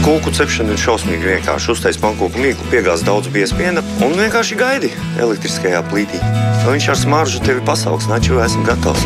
[0.00, 1.72] Kūku cepšana ir šausmīgi vienkārši.
[1.74, 6.20] Uztais pankūku mīklu, piegāz daudz biespiena un vienkārši gaidi elektriskajā plītī.
[6.64, 9.04] Viņš ar smaržu tevi pasaugs, naču esam gatavs.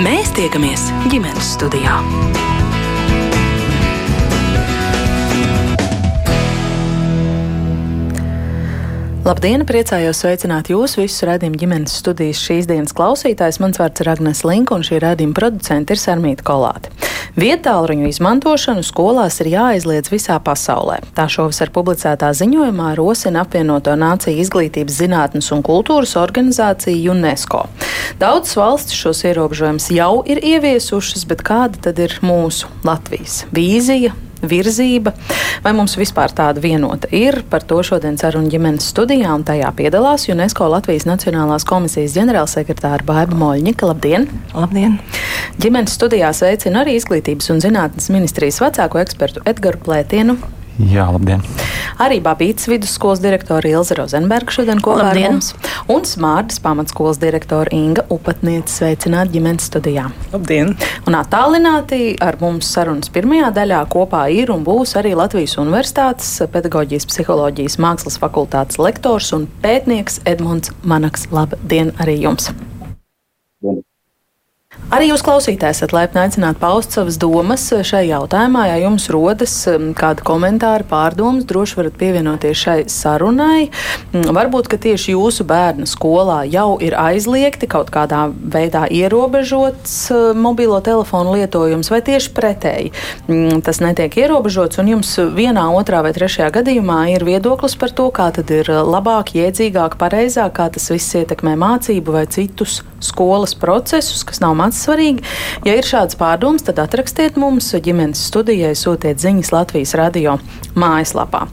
[0.00, 2.00] Mēs tiekamies ģimenes studijā.
[9.28, 9.60] Labdien!
[9.68, 13.58] Priecājos sveicināt jūs visus redzējumu ģimenes studijas šīs dienas klausītājus.
[13.60, 16.88] Mans vārds ir Agnēs Linka, un šī redzējuma producente ir Sarmīta Kolāte.
[17.36, 21.02] Vietāluņu izmantošanu skolās ir jāaizliedz visā pasaulē.
[21.12, 27.66] Tā šovasar publicētā ziņojumā rosina apvienoto nāciju izglītības zinātnes un kultūras organizācija UNESCO.
[28.22, 35.14] Daudzas valstis šos ierobežojumus jau ir ieviesušas, bet kāda tad ir mūsu Latvijas vīzija, virzība,
[35.64, 37.40] vai mums vispār tāda vienota ir.
[37.50, 43.38] Par to šodien sarunu ģimenes studijā, un tajā piedalās UNESCO Latvijas Nacionālās komisijas ģenerālsekretāra Baiba
[43.38, 43.88] Moļņika.
[43.92, 44.28] Labdien!
[44.54, 44.98] Labdien!
[45.58, 50.38] Ģimenes studijā sveicina arī Izglītības un zinātnes ministrijas vecāko ekspertu Edgars Plētienu.
[50.78, 51.42] Jā, labdien!
[51.98, 55.24] Arī Babītas vidusskolas direktora Ilza Rozenberga šodien kopā labdien.
[55.26, 55.48] ar mums
[55.90, 60.06] un Smārdas pamatskolas direktora Inga Upatniece sveicināt ģimenes studijā.
[60.30, 60.76] Labdien!
[61.10, 67.10] Un attālināti ar mums sarunas pirmajā daļā kopā ir un būs arī Latvijas Universitātes pedagoģijas
[67.10, 71.26] psiholoģijas mākslas fakultātes lektors un pētnieks Edmunds Manaks.
[71.34, 72.52] Labdien arī jums!
[74.88, 78.62] Arī jūs klausītājs esat laipni aicināti paust savas domas šai jautājumā.
[78.70, 83.66] Ja jums rodas um, kādi komentāri, pārdomas, droši varat pievienoties šai sarunai.
[84.14, 90.30] Mm, varbūt, ka tieši jūsu bērna skolā jau ir aizliegti kaut kādā veidā ierobežots uh,
[90.32, 92.94] mobilo telefonu lietojums, vai tieši pretēji
[93.28, 98.08] mm, tas netiek ierobežots, un jums vienā, otrā vai trešajā gadījumā ir viedoklis par to,
[98.08, 104.24] kā tad ir labāk, iedzīgāk, pareizāk, kā tas viss ietekmē mācību vai citus skolas procesus,
[104.24, 105.24] kas nav mācību svarīgi.
[105.66, 110.38] Ja ir šāds pārdoms, tad atrakstiet mums ģimenes studijai, sūtiet ziņas Latvijas radio
[110.78, 111.46] mājaslapā.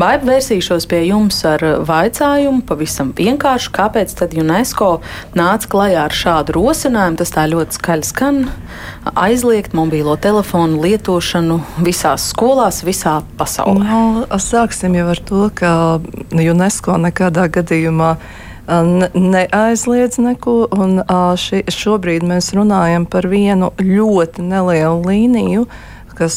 [0.00, 4.90] Vai vērsīšos pie jums ar vaicājumu pavisam vienkārši, kāpēc tad UNESCO
[5.38, 8.40] nāca klajā ar šādu rosinājumu, tas tā ļoti skaļi skan,
[9.14, 13.84] aizliegt mobīlo telefonu lietošanu visās skolās, visā pasaulē?
[13.84, 15.74] Nu, sāksim jau ar to, ka
[16.34, 18.14] UNESCO nekādā gadījumā
[18.66, 20.56] neaizliedz neko.
[20.72, 21.00] Un,
[21.40, 25.66] ši, šobrīd mēs runājam par vienu ļoti nelielu līniju,
[26.18, 26.36] kas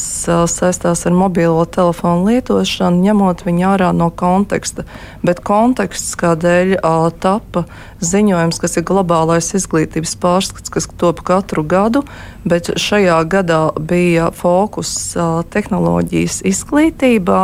[0.52, 4.86] saistās ar mobilo telefonu lietošanu, ņemot viņu ārā no konteksta.
[5.26, 6.78] Bet konteksts, kādēļ
[7.24, 7.66] tapa
[8.04, 12.04] ziņojums, kas ir globālais izglītības pārskats, kas top katru gadu,
[12.48, 14.92] bet šajā gadā bija fokus
[15.54, 17.42] tehnoloģijas izglītībā.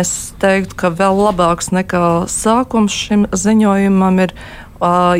[0.00, 4.36] Es teiktu, ka vēl labāks nekā sākums šim ziņojumam ir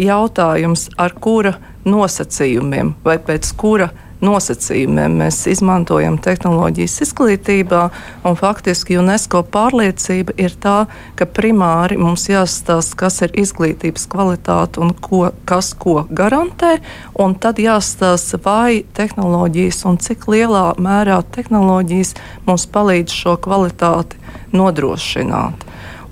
[0.03, 7.91] jautājums, ar kura nosacījumiem vai pēc kura nosacījumiem mēs izmantojam tehnoloģijas izglītībā.
[8.25, 15.33] Faktiski UNESCO pārliecība ir tā, ka primāri mums jāstāsta, kas ir izglītības kvalitāte un ko,
[15.45, 16.81] kas ko garantē,
[17.19, 22.15] un tad jāstāsta, vai tehnoloģijas un cik lielā mērā tehnoloģijas
[22.47, 24.17] mums palīdz šo kvalitāti
[24.53, 25.66] nodrošināt.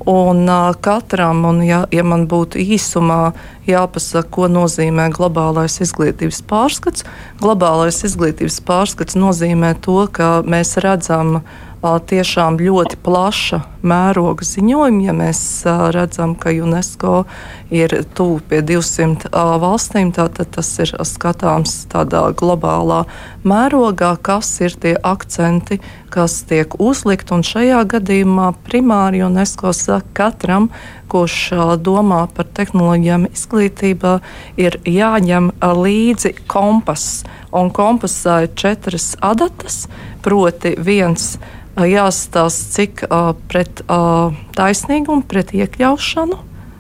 [0.05, 3.33] Un uh, katram, un ja, ja man būtu īsumā
[3.65, 7.07] jāpasaka, ko nozīmē globālais izglītības pārskats,
[7.41, 11.41] globālais izglītības pārskats nozīmē to, ka mēs redzam
[11.85, 15.05] tiešām ļoti plaša mēroga ziņojumi.
[15.09, 15.41] Ja mēs
[15.97, 17.25] redzam, ka UNESCO
[17.75, 19.31] ir tuvu pie 200
[19.61, 23.03] valstīm, tad tas ir skatāms tādā globālā
[23.43, 25.81] mērogā, kas ir tie akcenti,
[26.15, 27.33] kas tiek uzlikt.
[27.35, 30.71] Un šajā gadījumā primāri UNESCO saka katram,
[31.11, 31.51] kurš
[31.83, 34.15] domā par tehnoloģijām izglītībā,
[34.61, 37.25] ir jāņem līdzi kompass.
[37.55, 39.85] Un kompasā ir četras adatas,
[40.23, 41.35] proti viens
[41.75, 46.39] jāstāsta, cik uh, pret uh, taisnīgumu, pret iekļaušanu,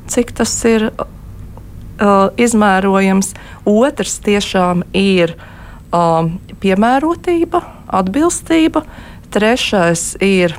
[0.08, 3.34] cik tas ir uh, izmērojams.
[3.68, 6.28] Otrs tiešām ir uh,
[6.62, 7.62] piemērotība,
[8.00, 8.84] atbilstība.
[9.34, 10.56] Trešais ir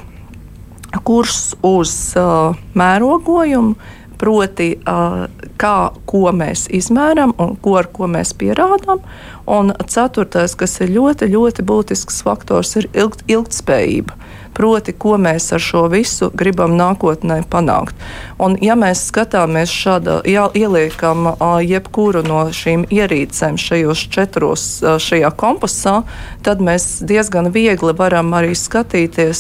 [1.04, 3.76] kurs uz uh, mērogojumu,
[4.20, 5.26] proti, uh,
[5.60, 9.04] kā, ko mēs izmēram un ko ar ko mēs pierādām.
[9.52, 14.16] Un ceturtais, kas ir ļoti, ļoti būtisks faktors, ir ilgt, ilgtspējība
[14.56, 17.96] proti, ko mēs ar šo visu gribam nākotnē panākt.
[18.42, 21.30] Un, ja mēs skatāmies šādā, jā, ieliekam
[21.64, 26.02] jebkuru no šīm ierīcēm šajos četros šajā kompasā,
[26.44, 29.40] tad mēs diezgan viegli varam arī skatīties,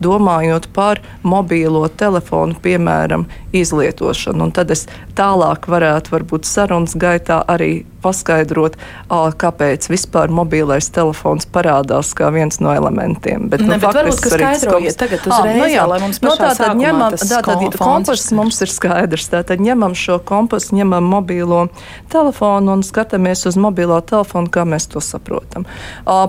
[0.00, 4.48] domājot par mobīlo telefonu, piemēram, izlietošanu.
[4.48, 4.86] Un tad es
[5.18, 8.78] tālāk varētu varbūt sarunas gaitā arī paskaidrot,
[9.10, 13.48] kāpēc vispār mobilais telefons parādās kā viens no elementiem.
[13.52, 16.34] Bet, nu, ne, bet varbūt, ka skaidrojiet tagad uzreiz, à, nu jā, lai mums no,
[16.40, 21.64] tātad ņemam, tātad kompas mums ir skaidrs, tātad ņemam šo kompasu, ņemam mobilo
[22.12, 25.66] telefonu un skatāmies uz mobilo telefonu, kā mēs to saprotam.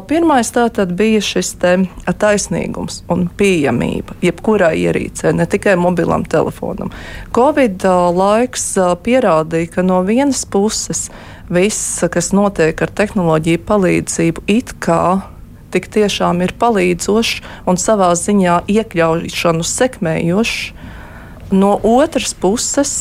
[0.10, 6.92] Pirmais tātad bija šis taisnīgums un pieejamība jebkurai ierīcē, ne tikai mobilam telefonam.
[7.36, 7.86] Covid
[8.18, 8.74] laiks
[9.06, 11.10] pierādīja, ka no vienas puses
[11.52, 15.22] viss, kas notiek ar tehnoloģiju palīdzību, it kā
[15.72, 20.62] tik tiešām ir palīdzošs un savā ziņā iekļaušanu sekmējošs.
[21.52, 22.92] No otras puses,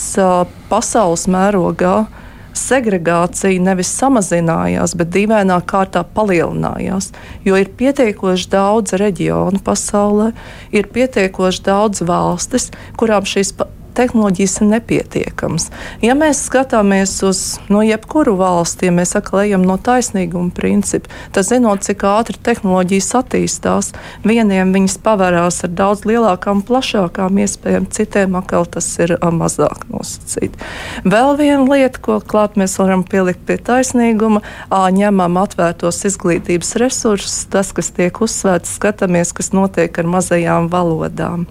[0.71, 2.09] pasaules mērogā
[2.57, 7.13] segregācija nevis samazinājās, bet dīvainā kārtā palielinājās.
[7.47, 10.33] Jo ir pietiekoši daudz reģionu pasaulē,
[10.75, 13.55] ir pietiekoši daudz valstis, kurām šīs
[13.97, 15.69] tehnoloģijas ir nepietiekamas.
[16.05, 17.43] Ja mēs skatāmies uz
[17.73, 23.11] no jebkuru valsti, ja mēs atkal ejam no taisnīguma principa, tad zinot, cik ātri tehnoloģijas
[23.21, 23.93] attīstās,
[24.27, 30.61] vieniem viņas pavērās ar daudz lielākām, plašākām iespējām, citiem atkal tas ir mazāk nosacīti.
[31.05, 37.73] Vēl viena lieta, ko klāt mēs varam pielikt pie taisnīguma, ņemam atvērtos izglītības resursus, tas,
[37.77, 41.47] kas tiek uzsvērts, skatāmies, kas notiek ar mazajām valodām.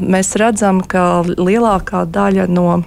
[0.00, 2.82] Mēs redzam, ka lielākā daļa no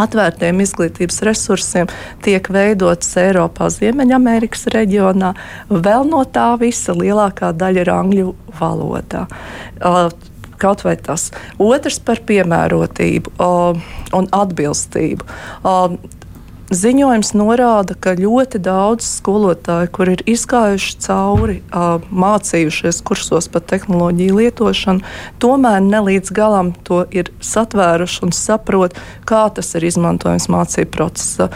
[0.00, 1.90] atvērtiem izglītības resursiem
[2.24, 5.34] tiek veidotas Eiropā, Ziemeļamerikas reģionā.
[5.68, 9.26] Vēl no tā visa lielākā daļa ir angļu valodā.
[10.60, 11.30] Kaut vai tas.
[11.56, 15.24] Otrs par piemērotību un atbilstību.
[16.70, 21.56] Ziņojums norāda, ka ļoti daudz skolotāju, kur ir izgājuši cauri,
[22.14, 25.02] mācījušies kursos par tehnoloģiju lietošanu,
[25.42, 28.94] tomēr ne līdz galam to ir satvēruši un saprot,
[29.26, 31.50] kā tas ir izmantojams mācību procesā.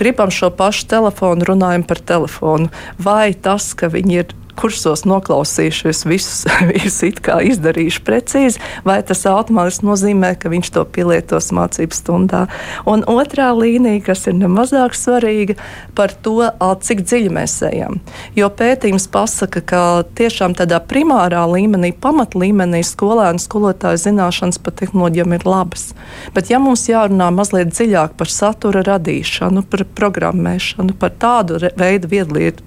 [0.00, 2.72] Gribam šo pašu telefonu, runājam par telefonu.
[2.96, 9.24] Vai tas, ka viņi ir kursos noklausījušies visus, visus it kā izdarījuši precīzi, vai tas
[9.28, 12.44] automātiski nozīmē, ka viņš to pielietos mācību stundā.
[12.88, 15.58] Un otrā līnija, kas ir nemazāk svarīga,
[15.98, 16.50] par to,
[16.84, 17.98] cik dziļi mēs ejam.
[18.36, 19.82] Jo pētījums pasaka, ka
[20.18, 25.88] tiešām tādā primārā līmenī, pamatlīmenī skolēnu skolotāju zināšanas par tehnoloģijām ir labas.
[26.34, 32.64] Bet ja mums jārunā mazliet dziļāk par satura radīšanu, par programmēšanu, par tādu veidu viedlietu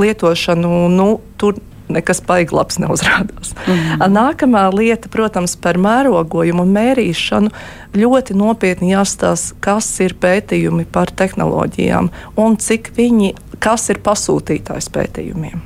[0.00, 1.08] lietošanu nu,
[1.40, 1.58] tur
[1.92, 3.52] nekas baigi labs neuzrādās.
[3.66, 4.02] Mm.
[4.12, 7.52] Nākamā lieta, protams, par mērogojumu un mērīšanu.
[7.96, 12.10] Ļoti nopietni jāstāsta, kas ir pētījumi par tehnoloģijām
[12.42, 15.62] un cik viņi, kas ir pasūtītājs pētījumiem.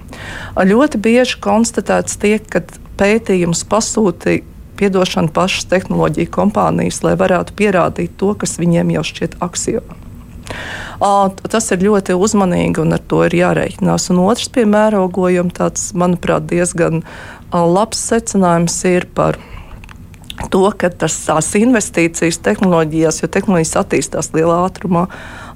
[0.71, 2.63] Ļoti bieži konstatēts tiek, ka
[3.01, 4.47] pētījums pasūtīja
[4.81, 9.99] piedošanu pašas tehnoloģiju kompānijas, lai varētu pierādīt to, kas viņiem jau šķiet axioma.
[11.01, 14.11] Tas ir ļoti uzmanīgi un ar to ir jārēķinās.
[14.13, 17.05] Un otrs piemērogojums, tāds, manuprāt, diezgan
[17.53, 19.41] labs secinājums ir par
[20.49, 25.07] to, ka tas, tās investīcijas tehnoloģijās, jo tehnoloģijas attīstās lielā ātrumā,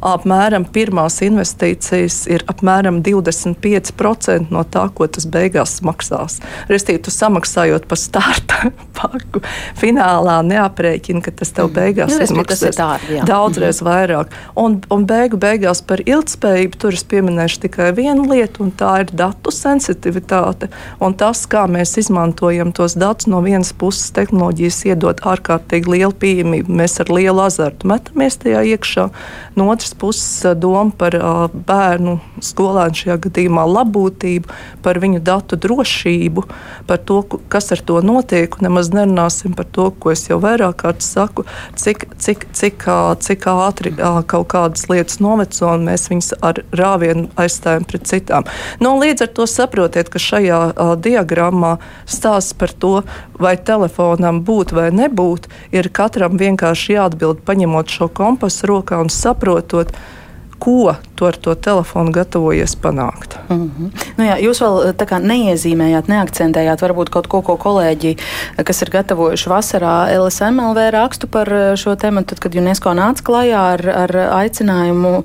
[0.05, 6.41] apmēram pirmās investīcijas ir apmēram 25% no tā, ko tas beigās maksās.
[6.71, 9.43] Restīvi, tu samaksājot par starta paku,
[9.81, 12.27] finālā neaprēķini, ka tas tev beigās mm.
[12.29, 12.91] izmaksās tā,
[13.27, 13.91] daudzreiz mm -hmm.
[13.91, 14.37] vairāk.
[14.61, 19.13] Un, un beigu beigās par ilgspējību tur es pieminēšu tikai vienu lietu, un tā ir
[19.13, 20.69] datu sensitivitāte
[21.01, 26.73] un tas, kā mēs izmantojam tos datus no vienas puses tehnoloģijas iedod ārkārtīgi lielu pieejamību.
[26.81, 29.09] Mēs ar lielu azartu metamies tajā iekšā.
[29.57, 31.15] No otras otras puses doma par
[31.53, 34.49] bērnu, skolēnu šajā gadījumā labbūtību,
[34.83, 36.45] par viņu datu drošību,
[36.87, 38.51] par to, kas ar to notiek.
[38.61, 41.45] Nemaz nerunāsim par to, ko es jau vairāk kārt saku,
[41.77, 42.85] cik, cik, cik,
[43.21, 43.95] cik ātri
[44.27, 48.45] kaut kādas lietas noveco un mēs viņus ar rāvienu aizstājam pret citām.
[48.81, 53.03] Nu, līdz ar to saprotiet, ka šajā diagrammā stāsts par to,
[53.39, 59.84] vai telefonam būt vai nebūt, ir katram vienkārši jāatbild, paņemot šo kompasu rokā un saprotot,
[59.85, 60.24] saprotot,
[60.59, 63.39] ko tu ar to telefonu gatavojies panākt.
[63.49, 63.91] Mm -hmm.
[64.17, 68.17] nu jā, jūs vēl eh, neiezīmējāt, neakcentējāt varbūt kaut ko, ko kolēģi,
[68.59, 73.23] eh, kas ir gatavojuši vasarā LSMLV rakstu par eh, šo tēmu, tad, kad UNESCO nāca
[73.23, 74.11] klajā ar, ar
[74.45, 75.25] aicinājumu,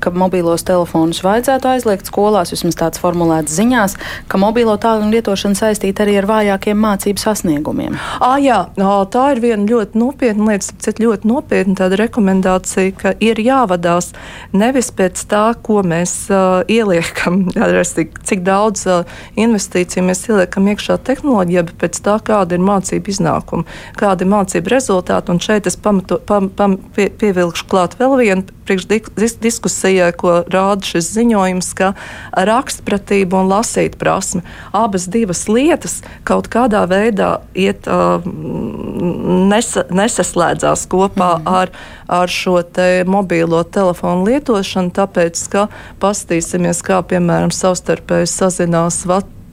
[0.00, 3.96] ka mobilos telefonus vajadzētu aizliegt skolās, vismaz tāds formulēts ziņās,
[4.28, 7.98] ka mobilo tālruņu lietošana saistīta arī ar vājākiem mācību sasniegumiem.
[8.20, 8.66] À, jā,
[9.10, 14.12] tā ir viena ļoti nopietna lieta, ļoti nopietna tāda rekomendācija, ka ir jāvadās
[14.56, 17.46] nevis pēc tā, ko mēs uh, ieliekam,
[18.28, 23.66] cik daudz uh, investīciju mēs ieliekam iekšā tehnoloģijā, bet pēc tā, kāda ir mācību iznākuma,
[23.98, 25.34] kāda ir mācību rezultāti.
[25.34, 31.12] Un šeit es pamato, pam, pam, pie, pievilkšu klāt vēl vienu priekšdiskusijai, ko rāda šis
[31.14, 31.92] ziņojums, ka
[32.48, 34.42] rakstpratība un lasīt prasme
[34.76, 38.18] abas divas lietas kaut kādā veidā iet uh,
[39.50, 41.52] nesa, nesaslēdzās kopā mm.
[41.60, 41.72] ar,
[42.08, 45.66] ar šo te mobīlo telefonu lietošanu, tāpēc, ka
[46.02, 49.04] pastīsimies, kā piemēram savstarpēji sazinās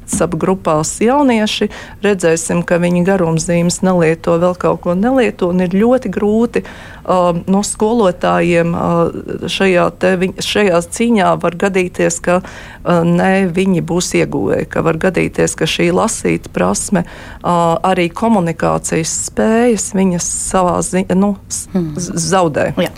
[0.03, 1.69] WhatsApp grupās jaunieši,
[2.03, 7.61] redzēsim, ka viņi garumzīmes nelieto, vēl kaut ko nelieto, un ir ļoti grūti uh, no
[7.63, 14.83] skolotājiem uh, šajā, te, šajā cīņā var gadīties, ka uh, ne viņi būs ieguvēji, ka
[14.83, 21.35] var gadīties, ka šī lasīt prasme, uh, arī komunikācijas spējas viņas savā ziņā nu,
[21.71, 21.95] hmm.
[21.97, 22.73] zaudē.
[22.83, 22.91] Jā.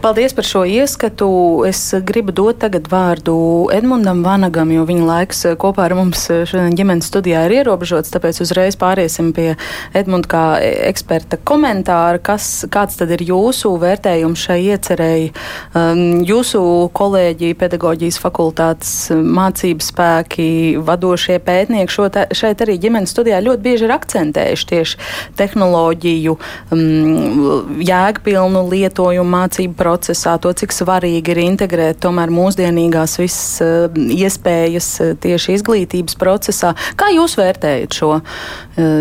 [0.00, 1.28] Paldies par šo ieskatu.
[1.68, 3.34] Es gribu dot tagad vārdu
[3.74, 8.76] Edmundam Vanagam, jo viņa laiks kopā ar mums šodien ģimenes studijā ir ierobežots, tāpēc uzreiz
[8.80, 9.54] pāriesim pie
[9.96, 15.30] Edmunda kā eksperta komentāra, kas, kāds tad ir jūsu vērtējums šai iecerēji.
[15.78, 16.62] Um, jūsu
[16.96, 20.48] kolēģi, pedagoģijas fakultātes mācību spēki,
[20.86, 25.00] vadošie pētnieki šo tā, šeit arī ģimenes studijā ļoti bieži ir akcentējuši tieši
[25.40, 26.36] tehnoloģiju,
[26.74, 33.60] um, jēgpilnu lietojumu mācību procesā, to, cik svarīgi ir integrēt tomēr mūsdienīgās visas
[33.96, 34.90] iespējas
[35.22, 36.74] tieši izglītības procesā.
[36.98, 38.24] Kā jūs vērtējat šo uh,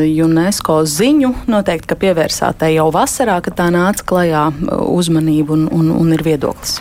[0.10, 1.34] UNESCO ziņu?
[1.52, 4.48] Noteikti, ka pievērsāt tai jau vasarā, kad tā nāca klajā
[4.90, 6.80] uzmanību un, un, un ir viedoklis.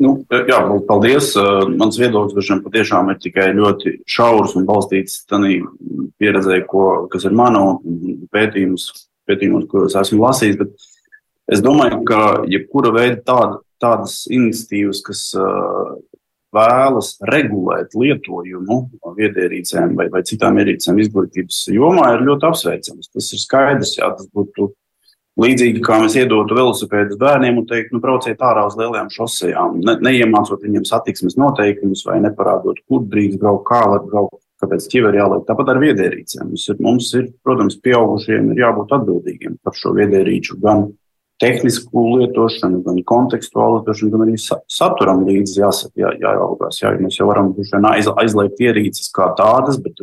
[0.00, 0.58] Nu, jā,
[0.88, 1.34] paldies.
[1.76, 5.58] Mans viedoklis patiešām ir tikai ļoti šaurs un balstīts tādā
[6.20, 7.76] pieredzē, ko, kas ir mana
[8.32, 8.88] pētījums,
[9.28, 10.56] pētījums, ko es esmu lasījis.
[10.62, 10.72] Bet
[11.52, 15.26] es domāju, ka jebkura veida tāda, tādas iniciatīvas, kas
[16.56, 18.80] vēlas regulēt lietojumu
[19.16, 23.10] viedierīcēm vai, vai citām ierīcēm izglītības jomā, ir ļoti apsveicams.
[23.14, 24.72] Tas ir skaidrs, jā, tas būtu
[25.40, 29.94] Līdzīgi kā mēs iedotu velosipēdus bērniem un teikt, nu, brauciet ārā uz lielajām šosejām, ne,
[30.04, 35.46] neiemācot viņiem satiksmes noteikumus vai neparādot, kur drīkst braukt, kā var braukt, kāpēc ķiver jāliek.
[35.48, 36.50] Tāpat ar viedierīcēm.
[36.50, 40.88] Mums ir, mums ir, protams, pieaugušiem ir jābūt atbildīgiem par šo viedierīču gan
[41.40, 44.36] tehnisku lietošanu, gan kontekstuālu lietošanu, gan arī
[44.70, 46.80] saturam līdzi jāsaka, jā, jāraugās.
[46.82, 47.52] Jā, mēs jau varam
[47.92, 50.02] aiz, aizliegt ierīces kā tādas, bet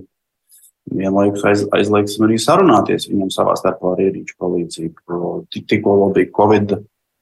[0.97, 5.17] vienlaikus aiz, aizliegsim arī sarunāties viņam savā starpā ar ierīču palīdzību.
[5.57, 6.77] Tikko vēl bija Covid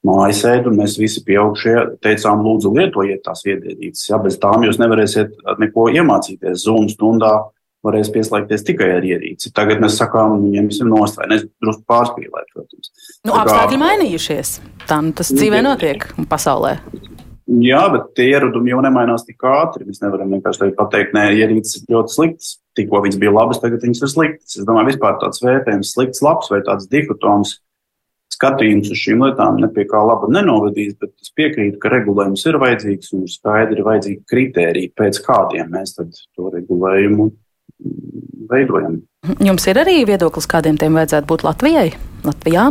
[0.06, 4.08] mājasēde, un mēs visi pieaugušie teicām, lūdzu, lietojiet tās viedierīces.
[4.10, 6.62] Ja, bez tām jūs nevarēsiet neko iemācīties.
[6.62, 7.32] Zoom stundā
[7.86, 9.52] varēs pieslēgties tikai ar ierīci.
[9.56, 11.40] Tagad mēs sakām, nu, ņemsim nost, vai ne?
[11.62, 12.92] Drusku pārspīlēt, protams.
[13.26, 14.56] Nu, apstākļi mainījušies.
[14.86, 16.76] Tā nu, tas dzīvē notiek pasaulē.
[17.46, 19.86] Jā, bet tie ieradumi jau nemainās tik ātri.
[19.86, 22.56] Mēs nevaram vienkārši pateikt, nē, ierīces ir ļoti sliktas.
[22.76, 24.56] Tikko viņas bija labas, tagad viņas ir sliktas.
[24.58, 27.60] Es domāju, vispār tāds vērtējums, slikts, labs vai tāds dihotons
[28.36, 32.58] skatījums uz šīm lietām ne pie kā laba nenovedīs, bet es piekrītu, ka regulējums ir
[32.62, 37.30] vajadzīgs un ir skaidri vajadzīgi kriteriji, pēc kādiem mēs to regulējumu
[38.50, 39.00] veidojam.
[39.42, 41.88] Jums ir arī viedoklis, kādiem tiem vajadzētu būt Latvijai?
[42.26, 42.70] Latvijā?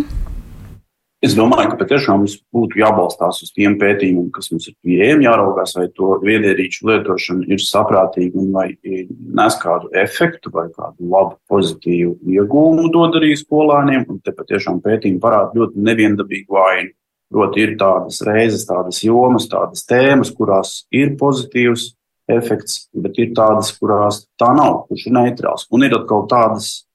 [1.25, 5.73] Es domāju, ka patiešām mums būtu jābalstās uz tiem pētījumiem, kas mums ir pieejami, jāraugās,
[5.77, 12.19] vai to viedierīču lietošana ir saprātīga un vai nes kādu efektu vai kādu labu pozitīvu
[12.35, 14.05] iegūmu dod arī skolāniem.
[14.11, 16.93] Un te patiešām pētījumi parāda ļoti neviendabīgu vainu.
[17.33, 21.95] Proti, ir tādas reizes, tādas jomas, tādas tēmas, kurās ir pozitīvs
[22.31, 25.67] efekts, bet ir tādas, kurās tā nav, kurš ir neitrāls.
[25.73, 26.85] Un ir atkal tādas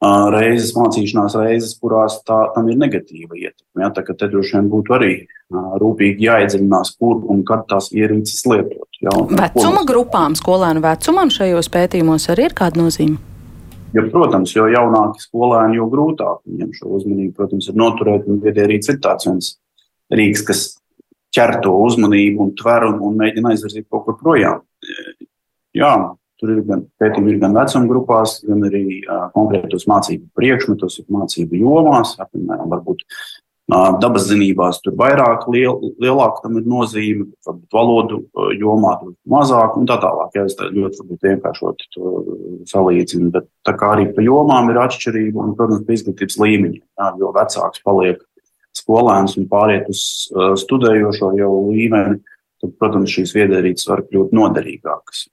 [0.00, 3.82] reizes, mācīšanās reizes, kurās tā, tam ir negatīva ietekme.
[3.82, 5.12] Ja, tā kā te droši vien būtu arī
[5.50, 8.88] rūpīgi jāiedziļinās, kur un kad tās ierīces lietot.
[9.04, 13.20] Ja, Vecuma grupām, skolēnu vecumam šajos pētījumos arī ir kāda nozīme?
[13.90, 18.28] Ja, protams, jo jaunāki skolēni, jo grūtāk viņiem šo uzmanību, protams, ir noturēt.
[18.30, 19.56] Un ir tāds viens
[20.14, 20.62] rīks, kas
[21.34, 24.64] ķer to uzmanību un tver un, un mēģina aizvirzīt kaut kur projām.
[25.76, 25.92] Jā,
[26.40, 31.60] Tur ir gan pētījumi, ir gan vecuma grupās, gan arī uh, konkrētos mācību priekšmetos, mācību
[31.60, 33.04] jomās, apmēram, varbūt
[34.02, 38.20] dabas zinībās tur vairāk, liel, lielāka tam ir nozīme, varbūt valodu
[38.58, 40.32] jomā tur mazāk un tā tālāk.
[40.34, 42.14] Jā, es tā ļoti vienkāršot to
[42.70, 47.12] salīdzinu, bet tā kā arī pa jomām ir atšķirība un, protams, pa izglītības līmeņi, jā,
[47.20, 48.24] jo vecāks paliek
[48.80, 52.20] skolēns un pāriet uz uh, studējošo jau līmeni,
[52.60, 55.28] tad, protams, šīs viedierīces var kļūt noderīgākas.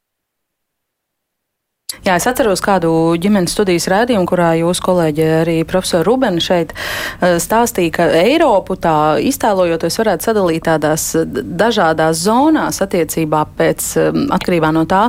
[2.04, 2.90] Jā, es atceros kādu
[3.20, 9.18] ģimenes studijas rādījumu, kurā jūs kolēģi arī profesori Rubeni šeit eh, stāstīja, ka Eiropu tā
[9.24, 13.90] iztēlojoties varētu sadalīt tādās dažādās zonās attiecībā pēc
[14.36, 15.08] atkarībā no tā,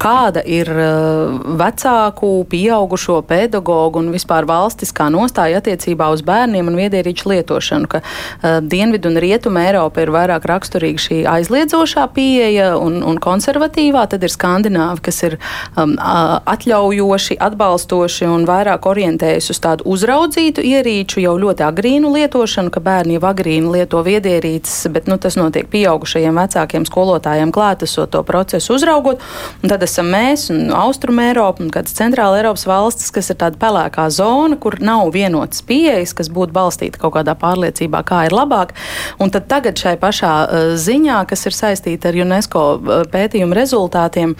[0.00, 7.30] kāda ir uh, vecāku, pieaugušo pedagoģu un vispār valstiskā nostāja attiecībā uz bērniem un viedierīču
[7.32, 13.20] lietošanu, ka uh, Dienvidu un Rietumu Eiropa ir vairāk raksturīga šī aizliedzošā pieeja un, un
[13.20, 15.36] konservatīvā, tad ir Skandināvi, kas ir
[15.76, 22.82] um, atļaujoši, atbalstoši un vairāk orientējas uz tādu uzraudzītu ierīču jau ļoti agrīnu lietošanu, ka
[22.84, 28.76] bērni jau agrīni lieto viedierīces, bet nu, tas notiek pieaugušajiem vecākiem skolotājiem klātesot to procesu
[28.78, 29.20] uzraugot.
[29.60, 33.58] Un tad esam mēs un Austrum Eiropa un kādas centrāla Eiropas valstis, kas ir tāda
[33.60, 38.72] pelēkā zona, kur nav vienotas pieejas, kas būtu balstīta kaut kādā pārliecībā, kā ir labāk.
[39.20, 44.36] Un tad tagad šai pašā uh, ziņā, kas ir saistīta ar UNESCO uh, pētījumu rezultātiem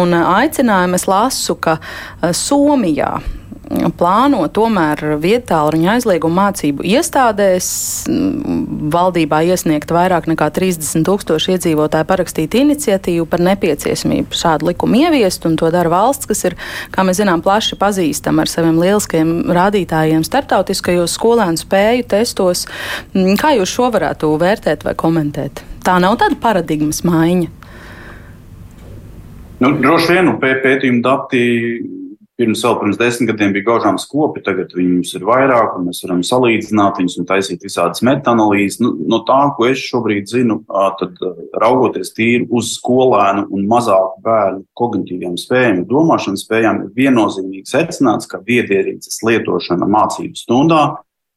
[0.00, 1.78] un uh, aicinājumu, es lasu, ka
[2.34, 3.18] Somijā
[3.98, 7.68] plāno tomēr vietāluņa aizliegumu mācību iestādēs
[8.94, 15.56] valdībā iesniegt vairāk nekā 30 tūkstoši iedzīvotāju parakstīt iniciatīvu par nepieciešamību šādu likumu ieviest, un
[15.60, 16.58] to dara valsts, kas ir,
[16.94, 22.66] kā mēs zinām, plaši pazīstama ar saviem lieliskajiem rādītājiem starptautiskajos skolēnu spēju testos.
[23.40, 25.64] Kā jūs šo varētu vērtēt vai komentēt?
[25.84, 27.50] Tā nav tāda paradigmas maiņa.
[29.64, 31.44] Nu, droši vien nu, pētījuma dati
[32.34, 36.22] Pirms vēl pirms desmit gadiem bija gaužām skopi, tagad viņus ir vairāk, un mēs varam
[36.26, 38.80] salīdzināt viņus un taisīt visādas metanalīzes.
[38.82, 40.56] Nu, no tā, ko es šobrīd zinu,
[40.98, 41.22] tad
[41.62, 48.42] raugoties tīri uz skolēnu un mazāku bērnu kognitīviem spējām, domāšanas spējām, ir viennozīmīgi secināts, ka
[48.42, 50.82] viedierīces lietošana mācību stundā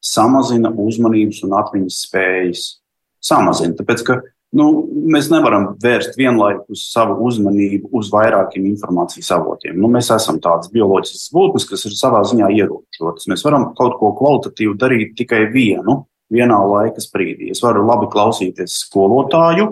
[0.02, 2.66] samazina uzmanības un atmiņas spējas.
[3.28, 4.20] Samazina, tāpēc, ka
[4.56, 4.68] nu,
[5.12, 9.80] mēs nevaram vērst vienlaikus savu uzmanību uz vairākiem informācijas avotiem.
[9.80, 13.28] Nu, mēs esam tādas bioloģiskas būtnes, kas ir savā ziņā ierobežotas.
[13.32, 17.52] Mēs varam kaut ko kvalitatīvu darīt tikai vienu, vienā laika brīdī.
[17.52, 19.70] Es varu labi klausīties skolotāju,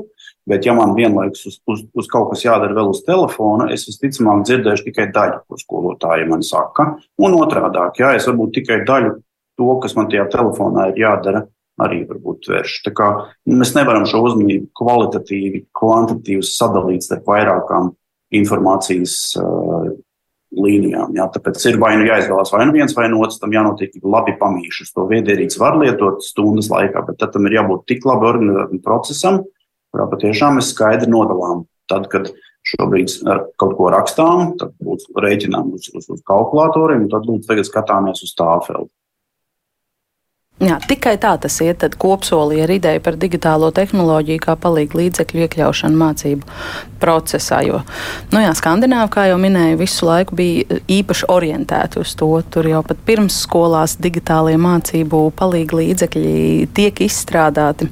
[0.47, 4.45] bet, ja man vienlaikus uz, uz, uz kaut kas jādara vēl uz telefona, es visticamāk
[4.45, 6.93] dzirdēšu tikai daļu, ko skolotāja man saka.
[7.21, 9.17] Un otrādi, ja es varbūt tikai daļu
[9.59, 11.45] to, kas man tajā telefonā ir jādara
[11.81, 12.79] arī varbūt vērš.
[12.85, 13.09] Tā kā
[13.49, 17.91] mēs nevaram šo uzmanību kvalitatīvi, kvantitīvi sadalīt starp vairākām
[18.35, 19.91] informācijas uh,
[20.55, 21.13] līnijām.
[21.17, 21.27] Jā.
[21.33, 24.93] Tāpēc ir vai nu jāizvēlas vai nu viens vai no otrs, tam jānotiek labi pamīšus.
[24.95, 29.41] To viedierīci var lietot stundas laikā, bet tad tam ir jābūt tik labi organizētam procesam,
[29.93, 31.65] kurā patiešām mēs skaidri nodalām.
[31.91, 32.31] Tad, kad
[32.65, 33.19] šobrīd
[33.61, 38.23] kaut ko rakstām, tad lūdzu rēķinām uz, uz, uz kalkulatoriem, un tad lūdzu tagad skatāmies
[38.25, 38.89] uz tāfeldu.
[40.63, 41.83] Jā, tikai tā tas iet.
[41.99, 46.53] Kopsolī ar ideju par digitālo tehnoloģiju kā palīgu līdzekļu iekļaušanu mācību
[47.01, 47.59] procesā.
[47.67, 47.81] Jo,
[48.31, 52.29] nu jā, Skandināvi, kā jau minēju, visu laiku bija īpaši orientēti uz to.
[52.55, 57.91] Tur jau pat pirms skolās digitālie mācību palīgu līdzekļi tiek izstrādāti.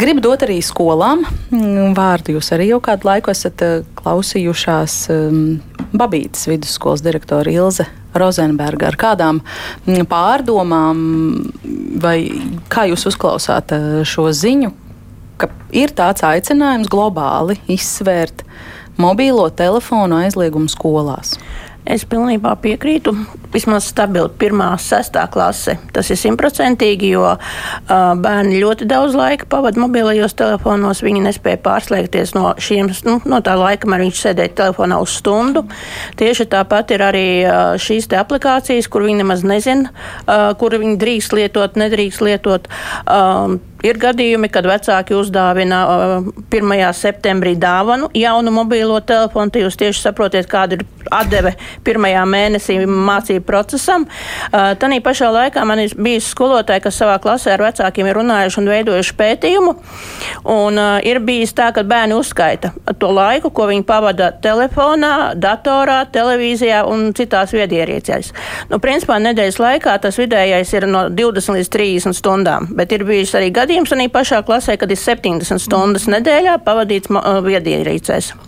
[0.00, 2.38] Gribu dot arī skolām vārdu.
[2.38, 5.40] Jūs arī jau kādu laiku esat eh, klausījušās um,
[5.92, 11.00] Babītas vidusskolas direktora Ilze Rozenberga, ar kādām mm, pārdomām
[12.02, 12.18] vai
[12.72, 14.72] kā jūs uzklausāt eh, šo ziņu,
[15.38, 18.44] ka ir tāds aicinājums globāli izsvērt
[18.98, 21.36] mobīlo telefonu aizliegumu skolās?
[21.88, 23.14] Es pilnībā piekrītu.
[23.52, 25.78] Vismaz stabili pirmā, sestā klase.
[25.94, 27.38] Tas ir simtprocentīgi, jo uh,
[28.20, 31.00] bērni ļoti daudz laika pavadīja mobilajos telefonos.
[31.04, 35.64] Viņi nespēja pārslēgties no, šiem, nu, no tā laika, kamēr viņš sēdēja telefonā uz stundu.
[36.20, 39.94] Tieši tāpat ir arī uh, šīs aplikācijas, kur viņi nemaz nezina,
[40.26, 42.68] uh, kur viņi drīkst lietot, nedrīkst lietot.
[43.06, 43.56] Uh,
[43.86, 46.72] Ir gadījumi, kad vecāki uzdāvina uh, 1.
[46.98, 49.54] septembrī dāvanu jaunu mobīlo telefonu.
[49.62, 50.82] Jūs tieši saprotiet, kāda ir
[51.14, 51.52] atdeve
[51.86, 54.06] pirmajā mēnesī mācību procesam.
[54.48, 58.60] Uh, Tanī pašā laikā man ir bijis skolotāji, kas savā klasē ar vecākiem ir runājuši
[58.62, 59.74] un veidojuši pētījumu.
[60.44, 66.00] Un, uh, ir bijis tā, ka bērni uzskaita to laiku, ko viņi pavada telefonā, datorā,
[66.12, 68.32] televīzijā un citās viedierīcēs.
[68.72, 73.34] Nu, principā nedēļas laikā tas vidējais ir no 20 līdz 30 stundām, bet ir bijis
[73.38, 77.12] arī gadījums arī pašā klasē, kad ir 70 stundas nedēļā pavadīts
[77.48, 78.47] viedierīcēs.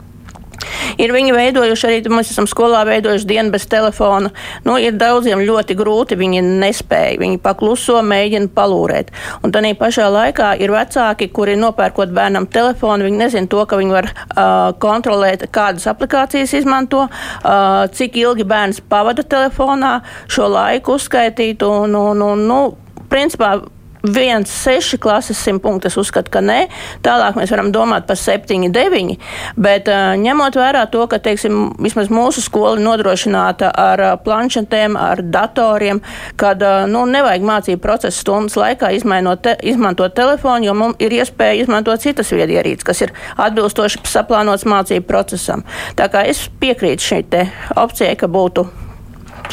[1.01, 4.33] Ir viņi veidojuši arī, mēs esam skolā veidojuši dienu bez telefona.
[4.67, 9.13] Nu, ir daudziem ļoti grūti, viņi nespēja, viņi pakluso, mēģina palūrēt.
[9.45, 13.97] Un tādā pašā laikā ir vecāki, kuri nopērkot bērnam telefonu, viņi nezina to, ka viņi
[13.97, 21.65] var uh, kontrolēt, kādas aplikācijas izmanto, uh, cik ilgi bērns pavada telefonā, šo laiku uzskaitīt
[21.67, 22.63] un, un, un nu,
[23.11, 23.57] principā
[24.03, 26.61] viens, seši klases simt punktus, uzskatu, ka nē.
[27.05, 29.17] Tālāk mēs varam domāt par septiņi, deviņi.
[29.61, 35.23] Bet uh, ņemot vērā to, ka, teiksim, vismaz mūsu skola nodrošināta ar uh, planšetēm, ar
[35.23, 36.03] datoriem,
[36.41, 38.93] kad uh, nu, nevajag mācību procesu stundas laikā
[39.41, 45.07] te, izmantot telefonu, jo mums ir iespēja izmantot citas viedierīces, kas ir atbilstoši saplānots mācību
[45.07, 45.65] procesam.
[45.97, 47.25] Tā kā es piekrītu šai
[47.77, 48.90] opcijai, ka būtu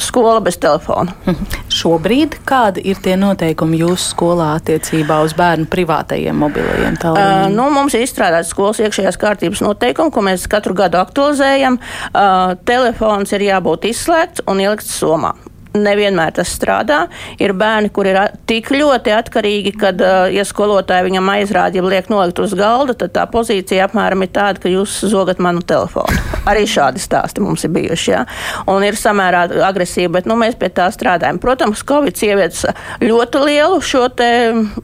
[0.02, 1.16] skola bez telefona.
[1.80, 7.50] Šobrīd kādi ir tie noteikumi jūsu skolā attiecībā uz bērnu privātajiem mobilajiem tālruņiem?
[7.50, 11.82] Uh, nu, mums ir izstrādāts skolas iekšējās kārtības noteikumi, ko mēs katru gadu aktualizējam.
[12.12, 15.36] Uh, telefons ir jābūt izslēgts un ielikts somā
[15.76, 17.06] nevienmēr tas strādā.
[17.42, 20.02] Ir bērni, kur ir tik ļoti atkarīgi, kad,
[20.34, 24.62] ja skolotāji viņam aizrāda, ja liek nolikt uz galda, tad tā pozīcija apmēram ir tāda,
[24.64, 26.16] ka jūs zogat manu telefonu.
[26.48, 28.12] Arī šādi stāsti mums ir bijuši.
[28.14, 28.24] Ja?
[28.72, 31.42] Un ir samērā agresīvi, bet nu, mēs pie tā strādājam.
[31.44, 32.66] Protams, Covid ievietas
[33.04, 34.06] ļoti lielu šo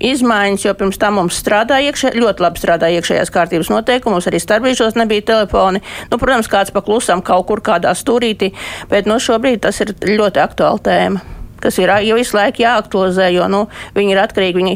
[0.04, 4.98] izmaiņas, jo pirms tam mums strādāja iekšē, ļoti labi strādāja iekšējās kārtības noteikumus, arī starpbrīžos
[5.00, 5.82] nebija telefoni.
[6.12, 8.52] Nu, protams, kāds paklusam kaut kur kādā stūrītī,
[8.92, 11.24] bet nu, šobrīd tas ir ļoti aktuāli tēma
[11.64, 13.62] kas ir jau visu laiku jāaktualizē, jo nu,
[13.96, 14.60] viņi ir atkarīgi.
[14.60, 14.74] Viņi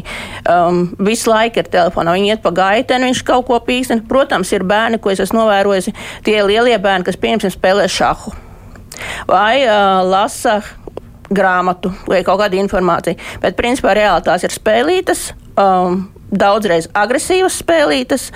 [0.48, 4.06] um, visu laiku ir telefonā, viņi iet pa gaiteni, viņš kaut ko pīkstina.
[4.08, 5.92] Protams, ir bērni, ko es esmu novērojusi,
[6.24, 8.32] tie lielie bērni, kas pieņemsim spēlē šahu
[9.28, 10.58] vai uh, lasa
[11.30, 13.20] grāmatu vai kaut kādu informāciju.
[13.42, 15.28] Bet principā reāli tās ir spēlītas.
[15.60, 18.28] Um, Daudzreiz agresīvas spēlītas,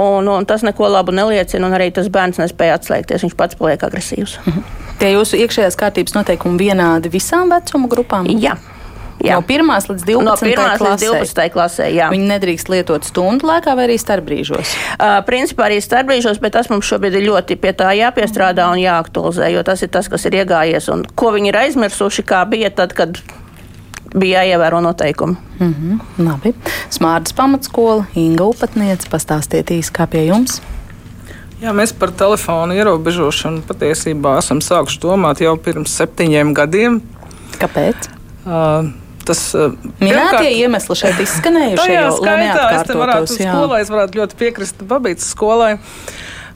[0.00, 1.70] un, un tas neko labu neliecina.
[1.76, 3.24] Arī tas bērns nespēja atslēgties.
[3.24, 4.40] Viņš pats paliek agresīvs.
[4.44, 4.66] Mhm.
[5.00, 8.28] Tie jūsu iekšējās kārtības noteikumi vienādi visām vecuma grupām?
[8.28, 8.58] Jā.
[9.20, 9.36] Jā.
[9.36, 10.24] No 1 līdz 12.
[10.24, 11.48] No 1 līdz 12.
[11.52, 11.88] klasē.
[11.92, 12.08] Jā.
[12.12, 14.72] Viņi nedrīkst lietot stundu laikā vai arī starpbrīžos?
[14.96, 19.50] Uh, principā arī starpbrīžos, bet tas mums šobrīd ir ļoti pie tā jāpiestrādā un jāaktualizē,
[19.52, 22.96] jo tas ir tas, kas ir iegājies un ko viņi ir aizmirsuši, kā bija tad,
[22.96, 23.20] kad
[24.16, 25.36] bija jāievēro noteikumi.
[25.60, 26.54] Mm -hmm, labi.
[26.90, 30.60] Smārdas pamatskola, Inga Upatniece, pastāstiet īsi, kā pie jums.
[31.60, 37.02] Jā, mēs par telefonu ierobežošanu patiesībā esam sākuši domāt jau pirms septiņiem gadiem.
[37.60, 38.08] Kāpēc?
[38.46, 38.90] Uh,
[39.24, 39.54] tas
[40.00, 41.92] minētie iemesli šeit izskanējuši.
[41.96, 43.52] Jā, skaitā es te varētu jā.
[43.52, 45.74] skolai, es varētu ļoti piekrist Babītas skolai.
[45.74, 45.80] Uh,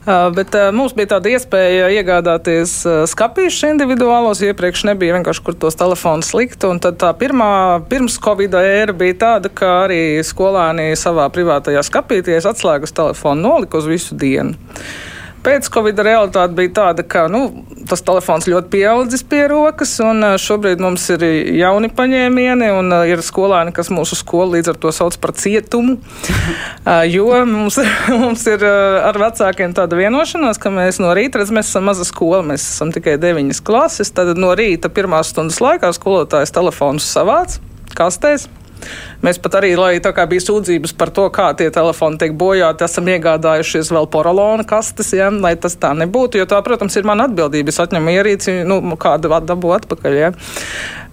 [0.05, 2.77] bet mums bija tāda iespēja iegādāties
[3.11, 4.43] skāpīšus individuālos.
[4.45, 6.63] Iepriekš nebija vienkārši, kur tos telefonus likt.
[6.69, 12.47] Un tad tā pirmā, pirms Covid ēra bija tāda, ka arī skolēni savā privātajā skāpīties
[12.51, 14.57] atslēgas telefonu nolika uz visu dienu.
[15.45, 17.43] Pēc Covid realitāte bija tāda, ka nu,
[17.85, 21.25] tas telefons ļoti pieaudzis pie rokas, un šobrīd mums ir
[21.59, 25.99] jauni paņēmieni, un ir skolēni, kas mūsu skolu līdz ar to sauc par cietumu.
[27.15, 27.77] jo mums,
[28.23, 32.41] mums ir ar vecākiem tāda vienošanās, ka mēs no rīta, redz, mēs esam maza skola,
[32.45, 37.59] mēs esam tikai deviņas klases, tad no rīta pirmās stundas laikā skolotājs telefonus savāc
[37.95, 38.49] kastēs.
[39.25, 42.85] Mēs pat arī, lai tā kā bija sūdzības par to, kā tie telefoni tiek bojāti,
[42.85, 46.41] esam iegādājušies vēl porolona kastes, ja, lai tas tā nebūtu.
[46.41, 47.73] Jo tā, protams, ir mana atbildība.
[47.73, 50.19] Es atņemu ierīci, nu, kādu dabu atpakaļ.
[50.19, 50.31] Ja.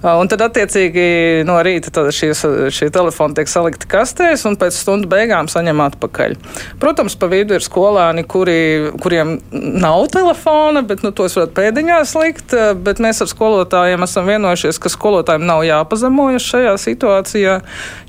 [0.02, 1.02] Un tad, attiecīgi,
[1.46, 2.40] no rīta šīs,
[2.74, 6.34] šie telefoni tiek salikti kastēs, un pēc stundu beigām saņem atpakaļ.
[6.82, 12.56] Protams, pa vidu ir skolēni, kuri, kuriem nav telefona, bet nu, tos varat pēdiņās likt.
[12.82, 17.54] Bet mēs ar skolotājiem esam vienojušies, ka skolotājiem nav jāpazemojas šajā situācijā.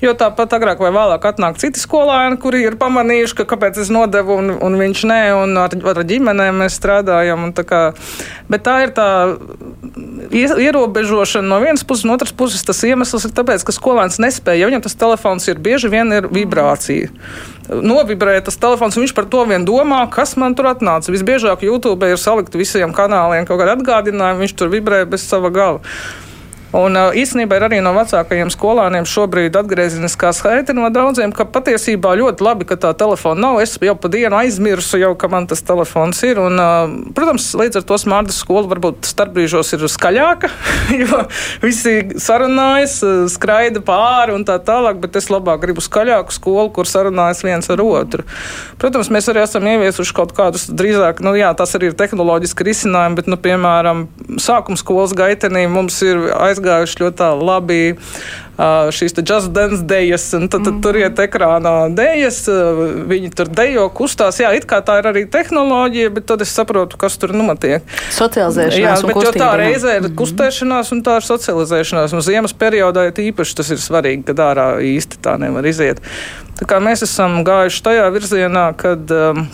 [0.02, 4.40] Jo tāpat agrāk vai vēlāk atnāk citi skolēni, kuri ir pamanījuši, ka kāpēc es nodevu
[4.42, 7.52] un, un viņš nē, un ar, ar ģimenēm mēs strādājam.
[7.54, 7.84] Kā,
[8.50, 9.08] bet tā ir tā
[10.34, 14.69] ierobežošana no vienas puses, no otras puses tas iemesls ir tāpēc, ka skolēns nespēja, ja
[14.69, 17.12] viņam tas telefons ir bieži vien ir vibrācija.
[17.69, 21.13] Novibrē tas telefons, un viņš par to vien domā, kas man tur atnāca.
[21.13, 25.84] Visbiežāk YouTube ir salikt visiem kanāliem kaut kādi atgādinājumi, viņš tur vibrē bez sava gala.
[26.74, 32.42] Un īstenībā ir arī no vecākajiem skolāniem šobrīd atgriezeniskā skaita no daudziem, ka patiesībā ļoti
[32.42, 33.60] labi, ka tā telefona nav.
[33.62, 36.42] Es jau pa dienu aizmirsu, jau, ka man tas telefons ir.
[36.42, 36.58] Un,
[37.14, 40.50] protams, līdz ar to smārdas skola varbūt starpbrīžos ir skaļāka,
[41.04, 41.20] jo
[41.62, 42.98] visi sarunājas,
[43.36, 47.86] skraida pāri un tā tālāk, bet es labāk gribu skaļāku skolu, kur sarunājas viens ar
[47.86, 48.26] otru.
[48.82, 53.22] Protams, mēs arī esam ieviesuši kaut kādus drīzāk, nu jā, tas arī ir tehnoloģiski risinājumi,
[53.22, 54.08] bet, nu, piemēram,
[54.42, 57.84] sākuma skolas gaitenī mums ir aizgājis aizgājuši ļoti labi
[58.93, 60.82] šīs jazz dance dejas, un tad, tad mm -hmm.
[60.84, 62.45] tur iet ekrānā dejas,
[63.10, 64.38] viņi tur dejo, kustās.
[64.39, 67.82] Jā, it kā tā ir arī tehnoloģija, bet tad es saprotu, kas tur notiek.
[68.12, 68.78] Socializēšanās.
[68.78, 70.15] Jā, bet kustība, tā reizē ir mm -hmm.
[70.15, 72.13] kustēšanās un tā ir socializēšanās.
[72.13, 76.02] Un ziemas periodā ir īpaši tas ir svarīgi, kad ārā īsti tā nevar iziet.
[76.60, 79.47] Tā kā mēs esam gājuši tajā virzienā, kad um,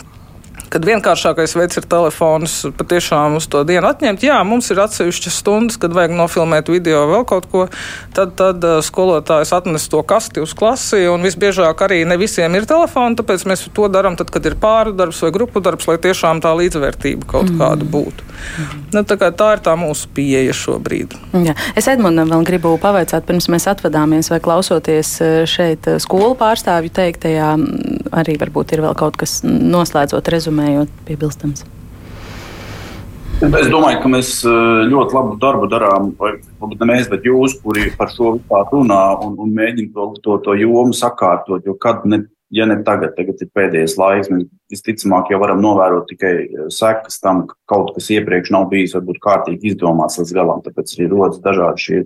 [0.70, 4.22] kad vienkāršākais veids ir telefons patiešām uz to dienu atņemt.
[4.22, 7.66] Jā, mums ir atsevišķas stundas, kad vajag nofilmēt video vēl kaut ko.
[8.14, 12.68] Tad, tad uh, skolotājs atnes to kasti uz klasi, un visbiežāk arī ne visiem ir
[12.70, 16.42] telefoni, tāpēc mēs to darām tad, kad ir pāri darbs vai grupu darbs, lai tiešām
[16.44, 17.58] tā līdzvērtība kaut mm.
[17.58, 18.28] kāda būtu.
[18.30, 18.86] Mm.
[18.94, 21.18] Nu, tā, tā ir tā mūsu pieeja šobrīd.
[21.46, 21.56] Jā.
[21.78, 26.94] Es Edmundam vēl gribu pavaicāt, pirms mēs atvadāmies vai klausoties uh, šeit uh, skolu pārstāvju
[26.94, 27.50] teiktajā,
[28.22, 31.64] arī varbūt ir vēl kaut kas noslēdzot rezumēt rezumējot, piebilstams?
[33.40, 37.88] Es domāju, ka mēs eh, ļoti labu darbu darām, vai ne mēs, bet jūs, kuri
[37.96, 41.64] par šo vispār runā un, un mēģina to, to, to jomu sakārtot.
[41.64, 44.44] Jo kad, ne, ja ne tagad, tagad ir pēdējais laiks, mēs
[44.74, 49.22] visticamāk jau varam novērot tikai eh, sekas tam, ka kaut kas iepriekš nav bijis varbūt
[49.24, 50.60] kārtīgi izdomāts līdz galam.
[50.66, 52.02] Tāpēc arī rodas dažādi šie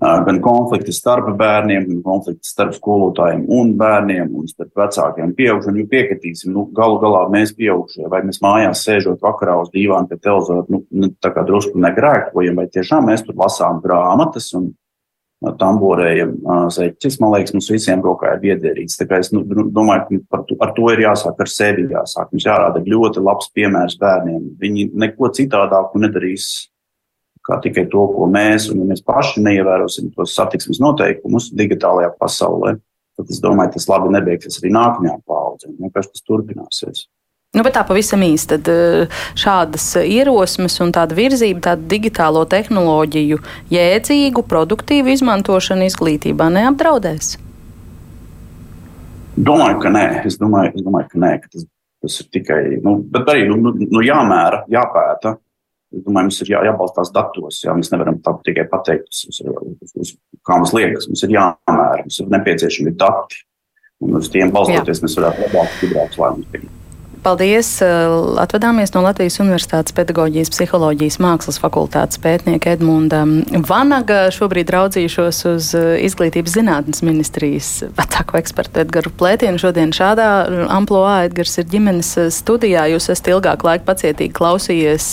[0.00, 5.80] gan konflikti starp bērniem, gan konflikti starp skolotājiem un bērniem, un starp vecākiem un pieaugušiem.
[5.80, 10.18] Jo piekritīsim, nu, galu galā mēs pieaugušie, vai mēs mājās sēžot vakarā uz dīvāna pie
[10.18, 14.72] televizora, nu, nu, tā kā drusku negrēkojam, vai tiešām mēs tur lasām grāmatas un
[15.60, 16.36] tamborējam
[16.72, 17.18] zeķis.
[17.20, 18.96] Man liekas, mums visiem rokā ir viedierīgs.
[18.96, 22.30] Tā kā es nu, nu domāju, ka to, ar to ir jāsāk ar sevi jāsāk.
[22.32, 24.54] Mums jārāda ļoti labs piemērs bērniem.
[24.60, 26.70] Viņi neko citādāku nedarīs
[27.44, 32.76] kā tikai to, ko mēs, un ja mēs paši neievērosim tos satiksmes noteikumus digitālajā pasaulē,
[33.18, 35.76] tad es domāju, tas labi nebeigsies arī nākamajām paudzēm.
[35.82, 37.04] Vienkārši tas turpināsies.
[37.54, 43.38] Nu, bet tā pavisam īsti tad eh, šādas ierosmes un tāda virzība, tāda digitālo tehnoloģiju
[43.70, 47.36] jēdzīgu, produktīvu izmantošanu izglītībā neapdraudēs?
[49.34, 50.04] Domāju, ka nē.
[50.26, 51.68] Es domāju, es domāju ka nē, ka tas,
[52.02, 55.36] tas ir tikai, nu, bet arī nu, nu, nu jāmēra, jāpēta.
[55.94, 57.60] Es domāju, mums ir jā, jābalstās datos.
[57.64, 60.14] Jā, mēs nevaram tā tikai pateikt, uz, uz, uz,
[60.46, 61.08] kā mums liekas.
[61.10, 63.44] Mums ir jāmēra, mums ir nepieciešami dati.
[64.04, 65.06] Un uz tiem balstoties, jā.
[65.06, 66.80] mēs varētu labāk, gudrākus lēmumus.
[67.24, 67.78] Paldies!
[67.80, 67.88] Eh,
[68.42, 73.22] atvadāmies no Latvijas Universitātes pedagoģijas, psiholoģijas, mākslas fakultātes pētnieka Edmunda
[73.64, 74.26] Vanaga.
[74.34, 79.56] Šobrīd raudzīšos uz eh, izglītības zinātnes ministrijas vecāko ekspertu Edgaru Plētienu.
[79.62, 80.28] Šodien šādā
[80.68, 82.84] amploā Edgars ir ģimenes eh, studijā.
[82.92, 85.08] Jūs esat ilgāk laika pacietīgi klausījies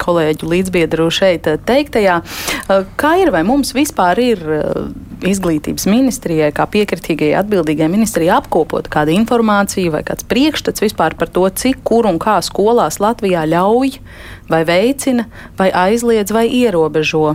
[0.00, 2.22] kolēģu līdzbiedru šeit teiktajā.
[2.96, 4.40] Kā ir, vai mums vispār ir
[5.28, 11.41] izglītības ministrijai, kā piekritīgajai atbildīgajai ministrijai apkopot kādu informāciju vai kāds priekšstats vispār par to,
[11.42, 13.98] to, cik, kur un kā skolās Latvijā ļauj,
[14.50, 15.26] vai veicina,
[15.58, 17.34] vai aizliedz, vai ierobežo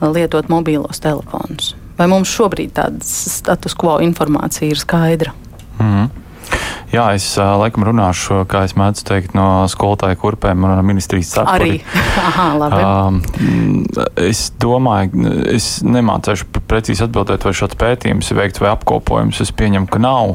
[0.00, 1.74] lietot mobīlos telefonus.
[1.98, 5.32] Vai mums šobrīd tāda status quo informācija ir skaidra?
[5.78, 6.08] Mm -hmm.
[6.88, 11.68] Jā, es laikam runāšu, kā es mēdzu teikt, no skolotāja kurpēm un ministrijas cepuri.
[11.68, 11.80] Arī.
[12.28, 12.78] Aha, labi.
[14.24, 19.42] Es domāju, es nemācēšu precīzi atbildēt, vai šāds pētījums ir veikts vai apkopojums.
[19.44, 20.32] Es pieņemu, ka nav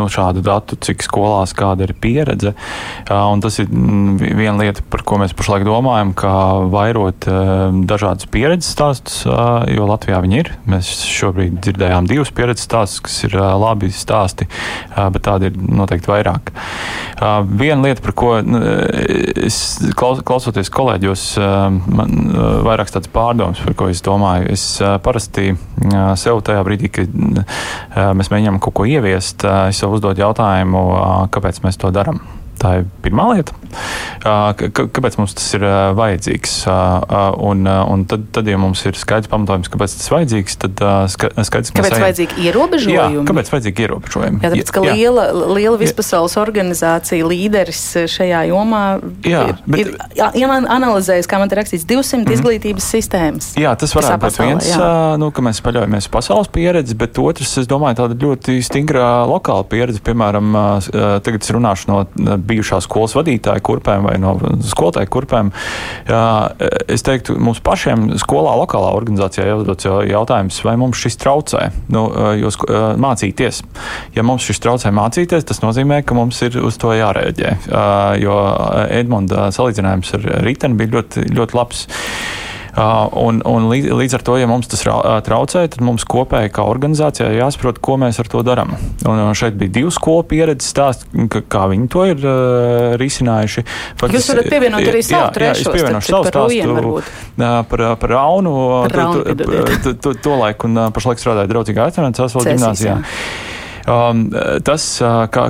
[0.00, 2.54] no šādu datu, cik skolās kāda ir pieredze.
[3.10, 6.34] Un tas ir viena lieta, par ko mēs pašlaik domājam, kā
[6.72, 7.28] vairot
[7.90, 9.22] dažādas pieredzes stāstus,
[9.70, 10.52] jo Latvijā viņi ir.
[10.70, 14.48] Mēs šobrīd dzirdējām divus pieredzes stāstus, kas ir labi stāsti
[15.08, 16.52] bet tādi ir noteikti vairāk.
[17.60, 18.60] Viena lieta, par ko nu,
[19.44, 19.58] es
[19.98, 21.24] klausoties kolēģos,
[21.90, 22.30] man
[22.66, 24.48] vairākas tādas pārdomas, par ko es domāju.
[24.54, 24.64] Es
[25.04, 25.52] parasti
[26.20, 27.18] sev tajā brīdī, kad
[28.16, 30.84] mēs mēģinām kaut ko ieviest, es sev uzdodu jautājumu,
[31.34, 32.20] kāpēc mēs to darām.
[32.60, 33.54] Tā ir pirmā lieta.
[34.20, 35.64] Kāpēc mums tas ir
[35.96, 36.54] vajadzīgs?
[37.40, 40.82] Un, un tad, tad, ja mums ir skaidrs pamatojums, kāpēc tas ir vajadzīgs, tad
[41.14, 43.20] skaidrs, kāpēc ir vajadzīgi ierobežojumi.
[43.20, 44.42] Jā, kāpēc vajadzīgi ierobežojumi?
[44.44, 44.96] Jā, tāpēc, ka jā.
[44.98, 45.24] liela,
[45.56, 48.82] liela vispasaules organizācija, līderis šajā jomā
[49.24, 49.94] jā, bet, ir,
[50.42, 52.36] ir analizējis, kā man te rakstīts, 200 mm.
[52.36, 53.50] izglītības sistēmas.
[53.60, 54.90] Jā, tas varētu būt viens, jā.
[55.20, 60.04] nu, ka mēs paļaujamies pasaules pieredzi, bet otrs, es domāju, tāda ļoti stingra lokāla pieredze.
[60.04, 60.52] Piemēram,
[61.24, 62.02] tagad es runāšu no
[62.50, 64.34] bijušās skolas vadītāja kurpēm vai no
[64.66, 65.52] skolotāja kurpēm.
[66.10, 66.22] Jā,
[66.90, 72.06] es teiktu, mums pašiem skolā, lokālā organizācijā jāuzdod jautājums, vai mums šis traucē nu,
[72.40, 72.60] jūs,
[73.00, 73.62] mācīties.
[74.16, 77.56] Ja mums šis traucē mācīties, tas nozīmē, ka mums ir uz to jārēģē.
[78.22, 78.36] Jo
[78.90, 81.86] Edmunda salīdzinājums ar riteni bija ļoti, ļoti labs.
[82.76, 84.84] Un, un līdz, ar to, ja mums tas
[85.26, 88.76] traucē, tad mums kopēji kā organizācijai jāsaprot, ko mēs ar to darām.
[89.08, 91.08] Un šeit bija divu skolu pieredzes stāsts,
[91.50, 93.66] kā viņi to ir uh, risinājuši.
[94.00, 95.74] Pat Jūs varat pievienot arī savu trešo.
[96.00, 96.34] Stāstu
[97.70, 98.56] par, par Raunu,
[98.86, 103.00] par Raunu to, to, to, to laiku, un pašlaik strādāju draudzīgā aizsardzības gimnāzijā.
[103.00, 103.58] Jā.
[103.90, 104.26] Um,
[104.66, 104.84] tas,
[105.34, 105.44] kā,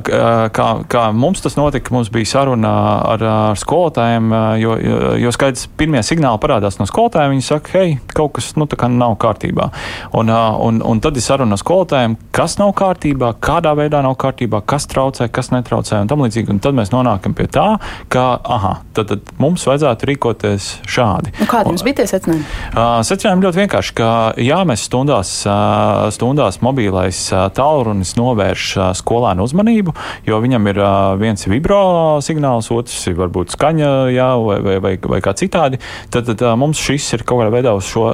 [0.55, 2.71] kā, kā mums tas notika, mums bija saruna
[3.13, 4.31] ar, ar skolotājiem,
[4.63, 4.77] jo,
[5.21, 7.35] jo skaidrs, pirmie signāli parādās no skolotājiem.
[7.35, 9.69] Viņi saka, hei, kaut kas nu, nav kārtībā.
[10.17, 14.63] Un, un, un tad ir saruna ar skolotājiem, kas nav kārtībā, kādā veidā nav kārtībā,
[14.65, 16.55] kas traucē, kas netraucē un tam līdzīgi.
[16.55, 17.67] Un tad mēs nonākam pie tā,
[18.13, 21.35] ka aha, tad, tad mums vajadzētu rīkoties šādi.
[21.41, 22.47] Un kādi jums bija tie secinājumi?
[22.73, 28.67] Uh, secinājumi ļoti vienkārši, ka jāmēs stundās, uh, stundās mobilais uh, tālrunis novērš
[29.01, 29.95] skolēnu uzmanību,
[30.27, 30.83] jo viņam ir
[31.21, 31.83] viens vibro
[32.25, 35.81] signāls, otrs ir varbūt skaņa, jā, vai, vai, vai, vai kā citādi.
[36.13, 38.07] Tad, tad mums šis ir kaut kādā veidā uz šo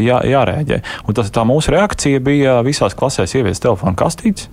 [0.00, 0.80] jā, jārēģē.
[1.06, 4.48] Un tas, tā mūsu reakcija bija visās klasēs ieviest telefonu kastītes,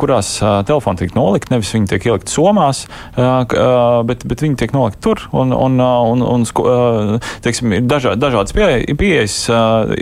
[0.00, 0.36] kurās
[0.68, 2.84] telefoni tiek nolikt, nevis viņi tiek ielikt somās,
[3.16, 5.22] bet, bet viņi tiek nolikt tur.
[5.36, 6.46] Un, un, un, un,
[7.44, 9.36] teiksim, ir dažā, dažādas pieejas.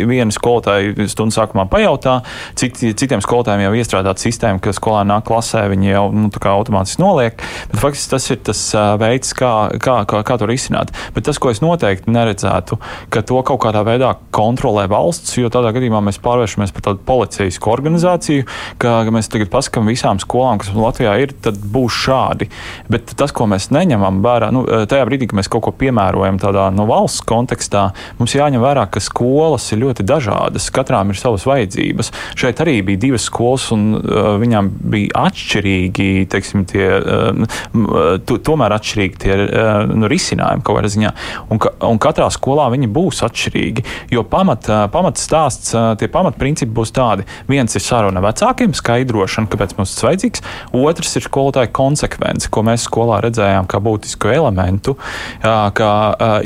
[0.09, 2.21] Viena skolotāja stundu sākumā pajautā,
[2.59, 7.43] citi, citiem skolotājiem jau iestrādāt sistēmu, ka skolēni nāk klasē, viņi jau nu, automātiski noliek.
[7.71, 8.63] Bet faktiski tas ir tas
[9.01, 9.53] veids, kā,
[9.83, 10.93] kā, kā, kā to risināt.
[11.17, 12.79] Bet tas, ko es noteikti neredzētu,
[13.13, 17.73] ka to kaut kādā veidā kontrolē valsts, jo tādā gadījumā mēs pārvēršamies par tādu policijasku
[17.73, 18.47] organizāciju,
[18.81, 22.49] ka, ka mēs tagad pasakām visām skolām, kas Latvijā ir, tad būs šādi.
[22.91, 26.69] Bet tas, ko mēs neņemam vērā, nu, tajā brīdī, kad mēs kaut ko piemērojam tādā
[26.75, 27.89] no valsts kontekstā,
[28.21, 32.13] mums jāņem vērā, ka skolas ir ļoti dažādas, katrām ir savas vajadzības.
[32.39, 33.99] Šeit arī bija divas skolas, un
[34.43, 40.93] viņām bija atšķirīgi, teiksim, tie, uh, tu, tomēr atšķirīgi tie uh, nu, risinājumi kaut kādā
[40.95, 41.13] ziņā.
[41.53, 46.93] Un, ka, un katrā skolā viņi būs atšķirīgi, jo pamat, pamat stāsts, tie pamatprincipi būs
[46.97, 47.27] tādi.
[47.51, 50.45] Viens ir saruna vecākiem, skaidrošana, kāpēc mums tas vajadzīgs,
[50.77, 54.97] otrs ir skolotāja konsekvence, ko mēs skolā redzējām kā būtisku elementu,
[55.43, 55.91] ka,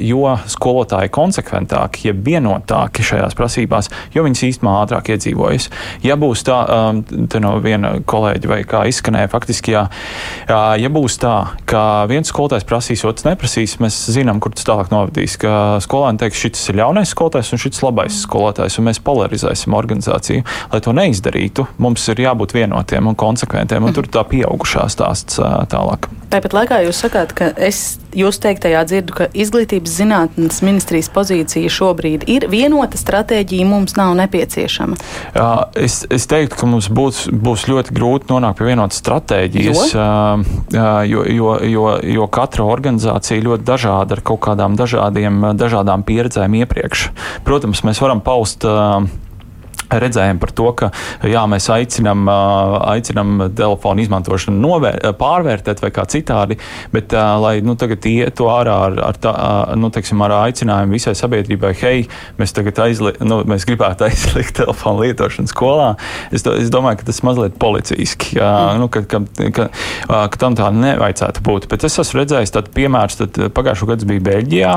[0.03, 5.68] jo skolotāji konsekventāki, ja vienotāki šajās prasībās, jo viņas īstenībā ātrāk iedzīvojas.
[6.07, 9.85] Ja būs tā, um, te no viena kolēģa vai kā izskanēja, faktiski, jā,
[10.49, 11.37] ja būs tā,
[11.69, 15.37] ka viens skolotājs prasīs, otrs neprasīs, mēs zinām, kur tas tālāk novadīs.
[15.43, 20.47] Ka skolēni teiks, šis ir ļaunais skolotājs un šis labais skolotājs, un mēs polarizēsim organizāciju.
[20.73, 25.41] Lai to neizdarītu, mums ir jābūt vienotiem un konsekventiem, un tur tā pieaugušā stāsts
[25.73, 26.09] tālāk.
[26.33, 32.27] Tāpat laikā jūs sakāt, ka es jūs teiktajā dzirdu, ka izglītības zinātnes ministrijas pozīcija šobrīd
[32.31, 34.99] ir vienota stratēģija, mums nav nepieciešama.
[35.79, 40.07] Es, es teiktu, ka mums būs, būs ļoti grūti nonākt pie vienotas stratēģijas, jo?
[41.09, 47.09] Jo, jo, jo, jo katra organizācija ļoti dažāda ar kaut kādām dažādiem, dažādām pieredzēm iepriekš.
[47.46, 48.66] Protams, mēs varam paust.
[48.68, 49.07] Uh,
[50.00, 50.90] redzējumu par to, ka
[51.28, 56.59] jā, mēs aicinām, aicinām telefonu izmantošanu novēr, pārvērtēt vai kā citādi,
[56.92, 59.33] bet lai nu, tagad ietu ārā ar, ar, tā,
[59.78, 62.07] nu, teiksim, ar aicinājumu visai sabiedrībai, hei,
[62.40, 65.92] mēs aizli, nu, mēs gribētu aizliegt telefonu lietošanu skolā,
[66.33, 68.83] es, do, es domāju, ka tas mazliet policijiski, jā, mm.
[68.83, 69.22] nu, ka, ka,
[69.55, 69.68] ka,
[70.33, 71.68] ka tam tā nevajadzētu būt.
[71.72, 74.74] Bet es esmu redzējis tādu piemēru, tad pagājušo gadu bija Beļģijā,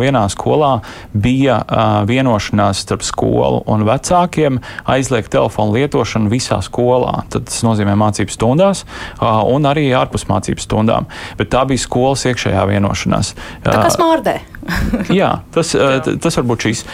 [0.00, 0.72] vienā skolā
[1.12, 1.60] bija
[2.08, 7.24] vienošanās starp skolu un vecāku vecākiem aizliegt telefonu lietošanu visā skolā.
[7.30, 8.84] Tad tas nozīmē mācību stundās
[9.20, 11.06] un arī ārpus mācību stundām.
[11.38, 13.34] Bet tā bija skolas iekšējā vienošanās.
[13.64, 14.40] Tā kā smārdē.
[15.20, 16.84] Jā, tas, tas var būt šīs.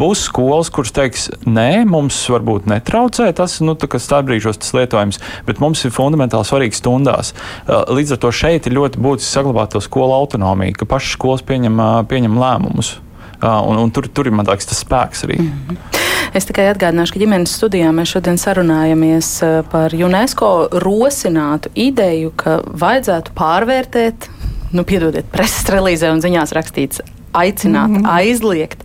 [0.00, 5.60] Būs skolas, kuras teiks, nē, mums varbūt netraucē tas, nu, tā, starpbrīžos tas lietojums, bet
[5.60, 7.34] mums ir fundamentāli svarīgi stundās.
[7.68, 11.82] Līdz ar to šeit ir ļoti būtiski saglabāt to skolu autonomiju, ka pašas skolas pieņem,
[12.08, 12.96] pieņem lēmumus.
[13.42, 15.40] Un, un tur, tur ir man liekas, tas spēks arī.
[15.42, 16.01] Mm -hmm.
[16.32, 20.48] Es tikai atgādināšu, ka ģimenes studijā mēs šodien sarunājamies eh, par UNESCO
[20.80, 24.30] rosinātu ideju, ka vajadzētu pārvērtēt,
[24.72, 28.10] nu, piedodiet, preses relīzē un ziņās rakstīts aicināt, mm -hmm.
[28.18, 28.84] aizliegt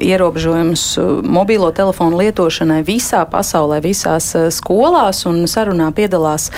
[0.00, 5.24] ierobežojumus uh, mobilo telefonu lietošanai visā pasaulē, visās uh, skolās.
[5.46, 6.50] Sarunā piedalās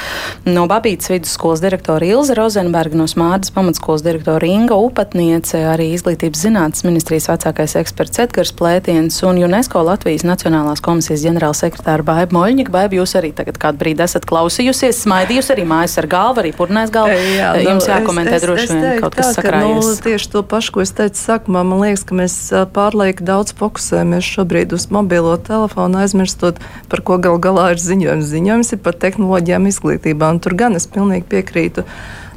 [0.45, 6.85] no Babītas vidusskolas direktora Ilza Rozenberga, no Smārdas pamatskolas direktora Inga Upatniece, arī Izglītības zinātnes
[6.85, 12.75] ministrijas vecākais eksperts Edgars Plētiens un UNESCO Latvijas Nacionālās komisijas ģenerālsekretāra Baiba Moļņika.
[12.75, 16.91] Baiba, jūs arī tagad kādu brīdi esat klausījusies, smaidījusi arī mājas ar galvu, arī purnais
[16.91, 17.17] galvu.
[17.39, 19.87] Jā, nu, Jums jākomentē es, droši vien kaut kas sakrājies.
[19.87, 22.37] Nu, tieši to pašu, ko es teicu sākumā man liekas, ka mēs
[22.75, 28.31] pārlieku daudz fokusējamies šobrīd uz mobilo telefonu, aizmirstot, par ko gal galā ir ziņojums.
[28.33, 31.85] Ziņojums ir par tehnoloģijām izglītībā, un tur gan es pilnīgi piekrītu.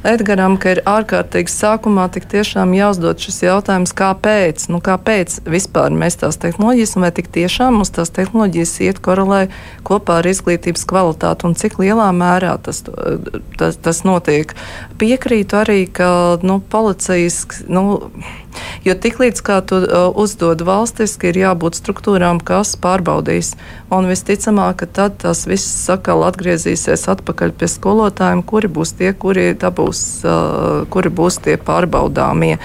[0.02, 6.18] Edgaram, ka ir ārkārtīgi sākumā tik tiešām jāuzdod šis jautājums, kāpēc, nu, kāpēc vispār mēs
[6.18, 9.44] tās tehnoloģijas, un vai tik tiešām mums tās tehnoloģijas iet korelē
[9.86, 12.82] kopā ar izglītības kvalitāti, un cik lielā mērā tas,
[13.60, 14.56] tas, tas notiek.
[14.98, 16.10] Piekrītu arī, ka
[16.42, 17.44] nu, policijas.
[17.70, 18.02] Nu,
[18.86, 19.78] Jo tiklīdz kā tu
[20.18, 23.54] uzdod valstiski, ir jābūt struktūrām, kas pārbaudīs.
[23.92, 29.52] Un visticamāk, ka tad tas viss sakal atgriezīsies atpakaļ pie skolotājiem, kuri būs tie, kuri,
[29.58, 30.02] dabūs,
[30.92, 32.56] kuri būs tie pārbaudāmie.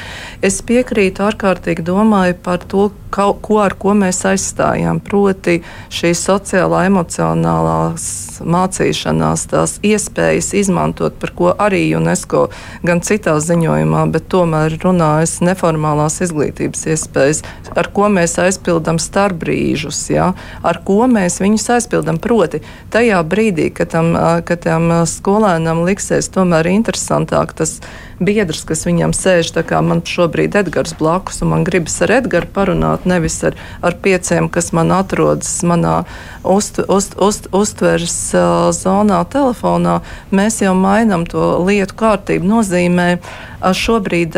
[0.41, 4.99] Es piekrītu ārkārtīgi domāju par to, ka, ko ar ko mēs aizstājam.
[5.03, 5.61] Proti
[5.93, 8.07] šī sociālā, emocionālās
[8.43, 12.47] mācīšanās, tās iespējas izmantot, par ko arī UNESCO
[12.85, 17.43] gan citā ziņojumā, bet tomēr runājas neformālās izglītības iespējas,
[17.77, 20.31] ar ko mēs aizpildām starpbrīžus, ja?
[20.63, 22.21] ar ko mēs viņus aizpildām.
[22.21, 22.61] Proti,
[22.93, 24.13] tajā brīdī, kad tam,
[24.47, 27.77] kad tam skolēnam liksies tomēr interesantāk tas
[28.19, 29.51] biedrs, kas viņam sēž,
[29.85, 34.49] man šobrīd ir Edgars blakus, un man gribas ar Edgars parunāt, nevis ar, ar pieciem,
[34.49, 36.03] kas man atrodas manā
[36.43, 39.99] uzt, uzt, uzt, uztveres uh, zonā, telefonā.
[40.31, 42.47] Mēs jau mainām to lietu kārtību.
[42.47, 43.09] Nozīmē,
[43.57, 44.35] šobrīd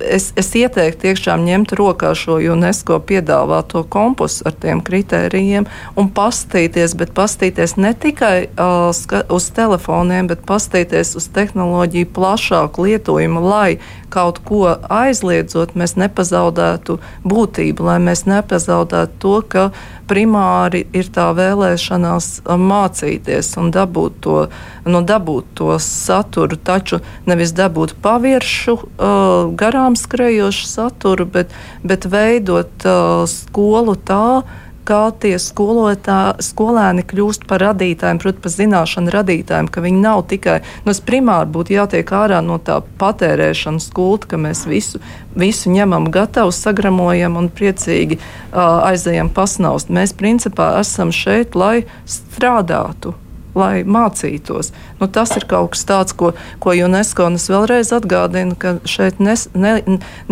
[0.00, 5.66] es, es ieteiktu tiešām ņemt rokā šo UNESCO piedāvāto kompostu ar tiem kritērijiem
[6.00, 13.78] un pastīties, bet pastīties ne tikai uz telefoniem, bet pastīties uz tehnoloģiju plašāku lietojumu, lai
[14.12, 19.64] kaut ko aizliedzot, mēs nepazaudētu būtību, lai mēs nepazaudētu to, ka
[20.10, 24.38] primāri ir tā vēlēšanās mācīties un dabūt to,
[24.84, 31.54] nu, dabūt to saturu, taču nevis dabūt paviršu, uh, garām skrejošu saturu, bet,
[31.86, 34.42] bet veidot uh, skolu tā,
[34.88, 40.58] kā tie skolotā, skolēni kļūst par radītājiem, proti, par zināšanu radītājiem, ka viņi nav tikai,
[40.86, 45.02] nu, primāri būtu jātiek ārā no tā patērēšanas kulta, ka mēs visu,
[45.38, 49.92] visu ņemam gatavu, sagramojam un priecīgi uh, aizējam pasnaust.
[49.92, 53.16] Mēs principā esam šeit, lai strādātu
[53.58, 54.72] lai mācītos.
[55.00, 56.32] Nu, tas ir kaut kas tāds, ko,
[56.62, 59.76] ko UNESCO un es vēlreiz atgādinu, ka šeit nes, ne,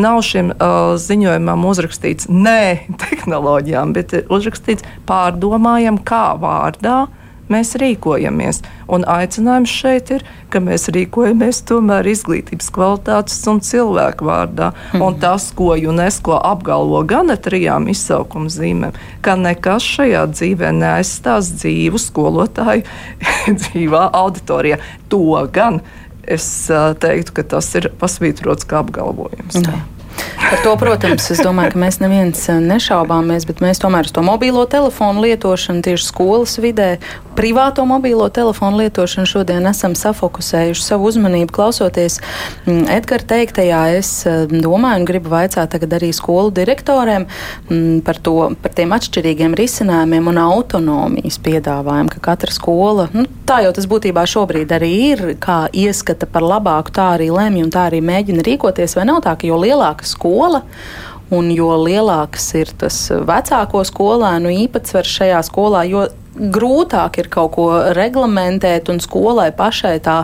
[0.00, 2.62] nav šim uh, ziņojumam uzrakstīts nē
[3.04, 7.04] tehnoloģijām, bet ir uzrakstīts pārdomājam, kā vārdā
[7.52, 8.62] mēs rīkojamies.
[8.90, 14.72] Un aicinājums šeit ir, ka mēs rīkojamies tomēr izglītības kvalitātes un cilvēku vārdā.
[14.94, 15.04] Mm.
[15.06, 21.52] Un tas, ko UNESCO apgalvo gan ar trijām izsaukuma zīmēm, ka nekas šajā dzīvē neaizstās
[21.60, 22.86] dzīvu skolotāju
[23.62, 24.80] dzīvā auditorijā.
[25.12, 25.82] To gan
[26.30, 26.46] es
[27.02, 29.62] teiktu, ka tas ir pasvītrots kā apgalvojums.
[29.64, 29.78] Jā.
[30.50, 34.24] Par to, protams, es domāju, ka mēs neviens eh, nešaubāmies, bet mēs tomēr uz to
[34.26, 36.96] mobīlo telefonu lietošanu tieši skolas vidē,
[37.38, 41.54] privāto mobīlo telefonu lietošanu šodien esam safokusējuši savu uzmanību.
[41.54, 42.18] Klausoties
[42.66, 48.18] mm, Edgara teiktajā, es eh, domāju un gribu vaicāt tagad arī skolu direktoriem mm, par,
[48.18, 53.86] to, par tiem atšķirīgiem risinājumiem un autonomijas piedāvājumu, ka katra skola, nu, tā jau tas
[53.90, 58.50] būtībā šobrīd arī ir, kā ieskata par labāku, tā arī lemj un tā arī mēģina
[58.50, 60.64] rīkoties, vai nav tā, ka jo lielāka skola.
[61.30, 62.96] Un jo lielāks ir tas
[63.26, 67.66] vecāko skolēnu īpatsvars šajā skolā, jo grūtāk ir kaut ko
[67.96, 70.22] reglamentēt un skolai pašai tā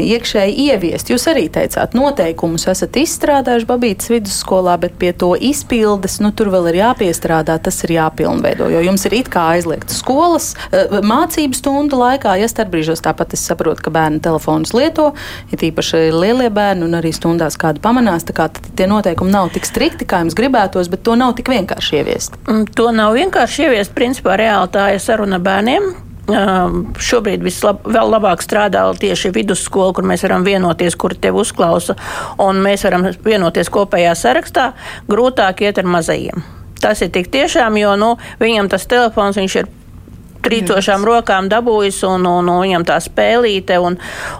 [0.00, 1.10] iekšēji ieviest.
[1.12, 6.70] Jūs arī teicāt, noteikumus esat izstrādājuši Babītas vidusskolā, bet pie to izpildes nu, tur vēl
[6.72, 8.70] ir jāpiestrādā, tas ir jāpilnveido.
[8.72, 13.44] Jo jums ir it kā aizliegta skolas eh, mācību stundu laikā, ja starpbrīžos tāpat es
[13.44, 15.10] saprotu, ka bērni telefonus lieto,
[15.52, 18.24] ir ja īpaši lielie bērni un arī stundās kādu pamanās.
[18.28, 22.00] Tā kā tie noteikumi nav tik strikti, kā jums gribētos, bet to nav tik vienkārši
[22.00, 22.40] ieviest.
[22.48, 23.94] Mm, to nav vienkārši ieviest.
[23.96, 25.92] Principā reāli tā ir saruna bērniem.
[26.32, 31.96] Um, šobrīd vēl labāk strādā tieši vidusskola, kur mēs varam vienoties, kur tevi uzklausa,
[32.40, 34.70] un mēs varam vienoties kopējā sarakstā.
[35.10, 36.44] Grūtāk iet ar mazajiem.
[36.82, 39.68] Tas ir tik tiešām, jo nu, viņam tas telefons ir
[40.42, 43.98] trīcošām rokām dabūjis, un, un, un viņam tā spēlīte, un,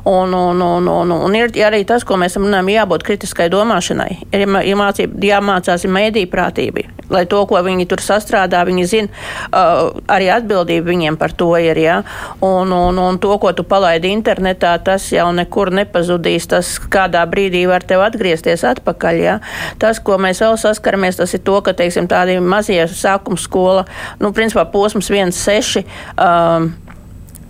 [0.09, 4.11] un, un, un, un, un ir arī tas, ko mēs runājam, jābūt kritiskai domāšanai.
[4.35, 10.31] Ir jāmācība, jāmācās mēdī prātība, lai to, ko viņi tur sastrādā, viņi zina, uh, arī
[10.35, 12.01] atbildība viņiem par to ir, ja?
[12.43, 17.65] un, un, un to, ko tu palaidi internetā, tas jau nekur nepazudīs, tas kādā brīdī
[17.71, 19.39] var tev atgriezties atpakaļ, ja?
[19.83, 23.87] Tas, ko mēs vēl saskaramies, tas ir to, ka, teiksim, tādi mazie sākuma skola,
[24.23, 26.73] nu, principā posms 1,6 Um,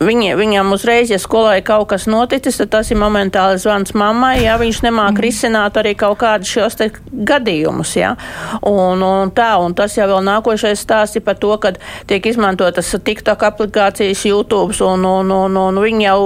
[0.02, 4.56] Viņi, viņam uzreiz, ja skolai kaut kas noticis, tad tas ir momentāli zvans mammai, ja
[4.60, 5.22] viņš nemāk mm.
[5.22, 6.78] risināt arī kaut kādus šos
[7.30, 7.94] gadījumus.
[8.00, 8.14] Ja?
[8.66, 11.74] Un, un tā, un tas jau vēl nākošais stāsts ir par to, ka
[12.10, 16.20] tiek izmantotas TikTok aplikācijas, YouTube, un, un, un, un viņi jau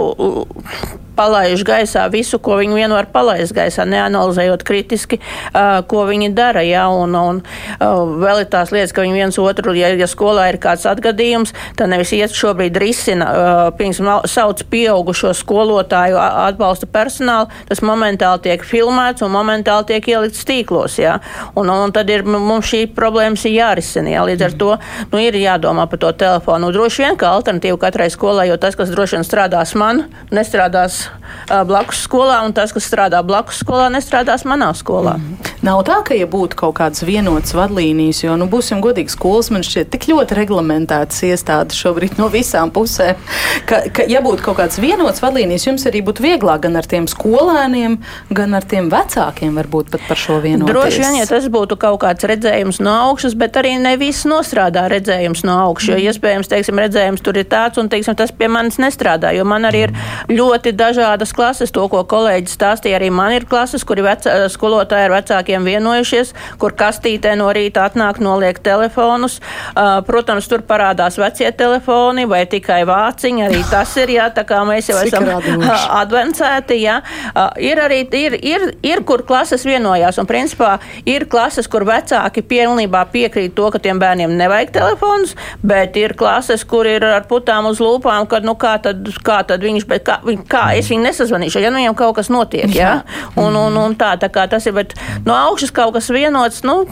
[1.16, 6.62] palaiž gaisā visu, ko viņi vien var palaist gaisā, neanalizējot kritiski, uh, ko viņi dara.
[6.66, 10.48] Ja, un, un uh, vēl ir tās lietas, ka viņi viens otru, ja, ja skolā
[10.52, 17.50] ir kāds atgadījums, tad nevis iet šobrīd risina, uh, piemēram, sauc pieaugušo skolotāju atbalsta personālu,
[17.68, 20.98] tas momentāli tiek filmēts un momentāli tiek ielikts tīklos.
[21.00, 21.18] Ja,
[21.56, 24.12] un, un tad ir, mums šī problēmas ir jārisina.
[24.16, 24.72] Ja, līdz ar to
[25.12, 26.72] nu, ir jādomā par to telefonu.
[26.74, 31.05] Droši vien kā alternatīva katrai skolai, jo tas, kas droši vien strādās man, nestrādās
[31.68, 35.16] blakus skolā, un tas, kas strādā blakus skolā, nestrādās manā skolā.
[35.20, 35.52] Mm.
[35.66, 39.64] Nav tā, ka ja būtu kaut kādas vienotas vadlīnijas, jo, nu, būsim godīgi, skolas man
[39.66, 43.18] šķiet tik ļoti reglamentētas iestādes šobrīd no visām pusēm,
[43.66, 47.08] ka, ka ja būtu kaut kādas vienotas vadlīnijas, jums arī būtu vieglāk gan ar tiem
[47.10, 47.96] skolēniem,
[48.36, 50.70] gan ar tiem vecākiem varbūt pat par šo vienotību.
[50.70, 54.86] Droši vien, ja tas būtu kaut kāds redzējums no augšas, bet arī ne viss nostrādā
[54.92, 56.12] redzējums no augšas, jo mm.
[56.12, 59.86] iespējams, teiksim, redzējums tur ir tāds, un, teiksim, tas pie manis nestrādā, jo man arī
[59.88, 59.96] ir
[60.30, 65.14] ļoti dažādas klases, to, ko kolēģis stāstīja, arī man ir klases, kuri vecā, skolotāji ar
[65.16, 69.38] vecākiem vienojušies, kur kastītē no rīta atnāk noliek telefonus.
[69.76, 74.62] Uh, protams, tur parādās vecie telefoni vai tikai vāciņi, arī tas ir, jā, tā kā
[74.68, 75.28] mēs jau esam
[76.00, 77.00] advencēti, jā.
[77.32, 80.76] Uh, ir arī, ir, ir, ir, kur klases vienojās, un principā
[81.08, 85.36] ir klases, kur vecāki pilnībā piekrīt to, ka tiem bērniem nevajag telefonus,
[85.66, 89.64] bet ir klases, kur ir ar putām uz lūpām, kad, nu, kā tad, kā tad
[89.66, 92.92] viņš, bet kā, kā es viņu nesazvanīšu, ja nu viņam kaut kas notiek, jā.
[93.36, 94.94] Un, un, un tā, tā kā tas ir, bet
[95.26, 96.84] no augšas kaut kas vienots, nu,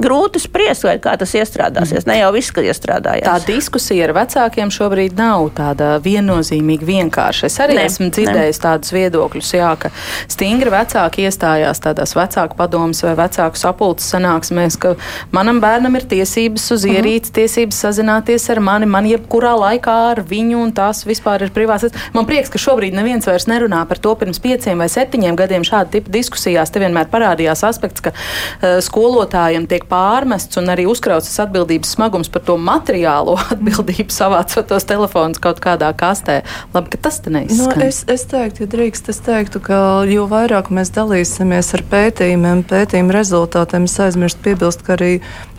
[0.00, 2.06] grūti spriest, vai kā tas iestrādāsies.
[2.08, 3.26] Ne jau viss, ka iestrādājās.
[3.26, 7.50] Tā diskusija ar vecākiem šobrīd nav tāda viennozīmīgi vienkārša.
[7.50, 8.64] Es arī ne, esmu dzirdējis ne.
[8.66, 9.92] tādus viedokļus, jā, ka
[10.32, 14.94] stingri vecāki iestājās tādās vecāku padomas vai vecāku sapulces sanāksmēs, ka
[15.34, 16.98] manam bērnam ir tiesības uz mhm.
[16.98, 21.94] ierīci, tiesības sazināties ar mani, man jebkurā laikā ar viņu, un tās vispār ir privātas.
[22.14, 25.92] Man prieks, ka šobrīd neviens vairs nerunā par to pirms pieciem vai septiņiem gadiem šāda
[25.96, 26.72] tipa diskusijās.
[26.72, 32.44] Te vienmēr parādījās aspekts, ka uh, skolotājiem tiek pārmests un arī uzkrauts atbildības smagums par
[32.46, 36.40] to materiālo atbildību savācot tos telefonus kaut kādā kastē.
[36.74, 37.76] Labi, ka tas te neizskan.
[37.76, 39.78] Nu, es, es teiktu, ja drīkst, es teiktu, ka
[40.08, 45.12] jo vairāk mēs dalīsimies ar pētījumiem, pētījumu rezultātiem, es aizmirstu piebilst, ka arī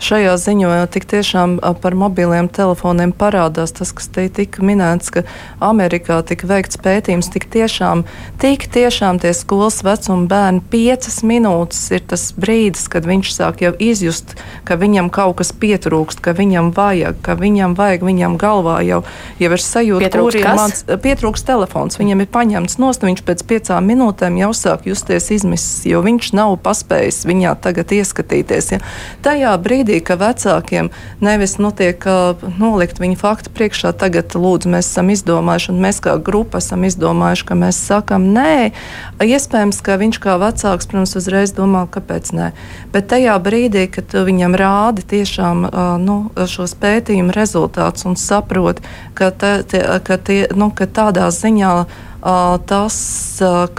[0.04, 5.24] šajā ziņojumā tik tiešām par mobiliem telefoniem parādās tas, kas te tika minēts, ka
[5.64, 7.67] Amerikā tika veikts pētījums, tik tiešām,
[8.40, 13.72] tik tiešām tie skolas vecuma bērni piecas minūtes ir tas brīdis, kad viņš sāk jau
[13.78, 14.34] izjust,
[14.68, 19.02] ka viņam kaut kas pietrūkst, ka viņam vajag, ka viņam vajag, viņam galvā jau,
[19.40, 21.98] jau ir sajūta, kur ir mans pietrūkst telefons.
[22.00, 26.56] Viņam ir paņemts nost, viņš pēc piecām minūtēm jau sāk justies izmisis, jo viņš nav
[26.64, 28.72] paspējis viņā tagad ieskatīties.
[28.74, 28.80] Ja.
[29.24, 30.90] Tajā brīdī, ka vecākiem
[31.24, 36.16] nevis notiek uh, nolikt viņu faktu priekšā, tagad lūdzu, mēs esam izdomājuši, un mēs kā
[36.22, 38.70] grupa esam izdomājuši, ka mēs sakam nē,
[39.24, 42.50] iespējams, ka viņš kā vecāks, protams, uzreiz domā, kāpēc nē.
[42.92, 45.64] Bet tajā brīdī, kad viņam rādi tiešām
[46.04, 48.82] nu, šos pētījumu rezultātus un saprot,
[49.18, 49.62] ka, te,
[50.04, 51.72] ka, tie, nu, ka tādā ziņā
[52.68, 52.96] tas,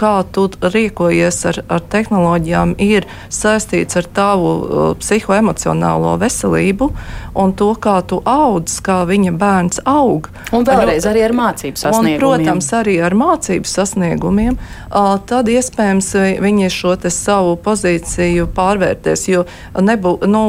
[0.00, 6.90] kā tu rīkojies ar, ar tehnoloģijām, ir saistīts ar tavu psihoemocionālo veselību
[7.36, 10.30] un to, kā tu audz, kā viņa bērns aug.
[10.56, 12.16] Un vēlreiz arī ar mācību sasniegumiem.
[12.16, 14.58] Un, protams, arī ar mācību sasniegumiem.
[15.30, 16.10] Tad iespējams
[16.42, 19.26] viņi šo savu pozīciju pārvērtēs.
[19.30, 19.44] Jo
[19.78, 20.44] nebū, nu,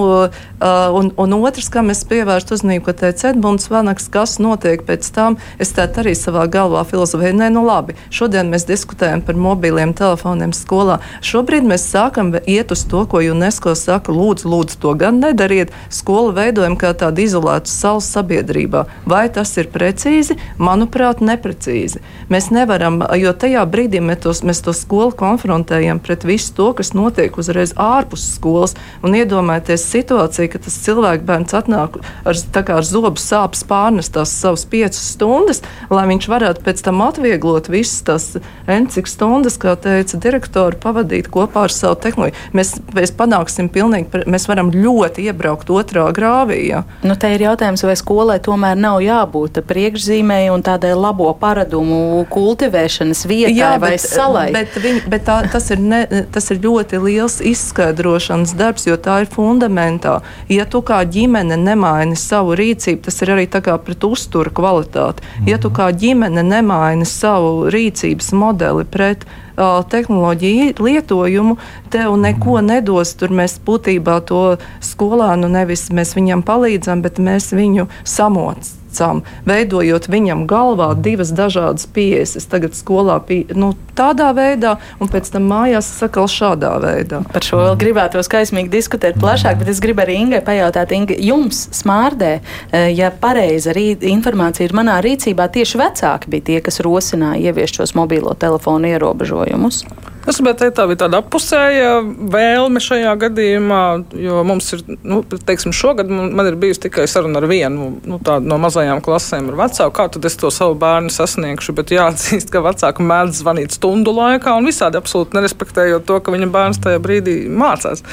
[0.97, 5.37] un, un otrs, kam es pievērstu uzmanību, ko teica Edmunds Vanaks, kas notiek pēc tam,
[5.61, 7.37] es tā arī savā galvā filozofēju.
[7.43, 7.97] Nē, nu labi labi.
[8.13, 10.99] Šodien mēs diskutējam par mobiliem telefoniem skolā.
[11.25, 15.73] Šobrīd mēs sākam iet uz to, ko UNESCO saka, lūdzu, lūdzu to gan nedariet.
[15.89, 18.85] Skolu veidojam kā tādu izolētu salu sabiedrībā.
[19.05, 20.37] Vai tas ir precīzi?
[20.61, 22.01] Manuprāt, neprecīzi.
[22.31, 26.93] Mēs nevaram, jo tajā brīdī mēs, tos, mēs to skolu konfrontējam pret visu to, kas
[26.93, 28.75] notiek uzreiz ārpus skolas.
[29.01, 35.01] Un iedomājieties situāciju, ka tas cilvēks bērns atnāk ar, ar zobu sāpes pārnestās savas piecas
[35.15, 35.61] stundas,
[35.91, 38.27] lai viņš varētu pēc tam atvieglot visas tās
[38.67, 42.49] cik stundas, kā teica direktori, pavadīt kopā ar savu tehnoloģiju.
[42.57, 46.59] Mēs, mēs panāksim pilnīgi, mēs varam ļoti iebraukt otrā grāvī.
[46.71, 46.83] Ja.
[47.05, 53.25] Nu, te ir jautājums, vai skolai tomēr nav jābūt priekšzīmēji un tādai labo paradumu kultivēšanas
[53.29, 54.47] vietai Jā, vai bet, salai.
[54.55, 56.01] Bet, viņ, bet tā, tas, ir ne,
[56.33, 60.25] tas ir ļoti liels izskaidrošanas darbs, jo tā ir fundamentāli.
[60.51, 65.23] Ja tu kā ģimene nemaini savu rīcību, tas ir arī pret uzturu kvalitāti.
[65.47, 71.57] Ja tu kā ģimene nemaini savu rīcības modeli pret uh, tehnoloģiju lietojumu,
[71.93, 73.15] tev neko nedos.
[73.19, 74.43] Tur mēs būtībā to
[74.83, 81.87] skolānu nevis mēs viņam palīdzam, bet mēs viņu samoc, uzticam, veidojot viņam galvā divas dažādas
[81.87, 82.35] pieejas.
[82.35, 87.23] Es tagad skolā pie, nu, tādā veidā, un pēc tam mājās sakal šādā veidā.
[87.31, 91.69] Par šo vēl gribētu skaismīgi diskutēt plašāk, bet es gribu arī Ingai pajautāt, Inga, jums
[91.71, 97.79] smārdē, eh, ja pareiza informācija ir manā rīcībā, tieši vecāki bija tie, kas rosināja ieviest
[97.79, 99.85] šos mobilo telefonu ierobežojumus.
[100.21, 101.93] Es gribētu teikt, tā bija tāda apusēja
[102.33, 103.81] vēlme šajā gadījumā,
[104.21, 108.59] jo mums ir, nu, teiksim, šogad man ir bijusi tikai saruna ar vienu nu, no
[108.61, 113.05] mazajām klasēm ar vecāku, kā tad es to savu bērnu sasniegšu, bet jāatzīst, ka vecāki
[113.09, 118.05] mēdz zvanīt stundu laikā un visādi absolūti nerespektējot to, ka viņa bērns tajā brīdī mācās.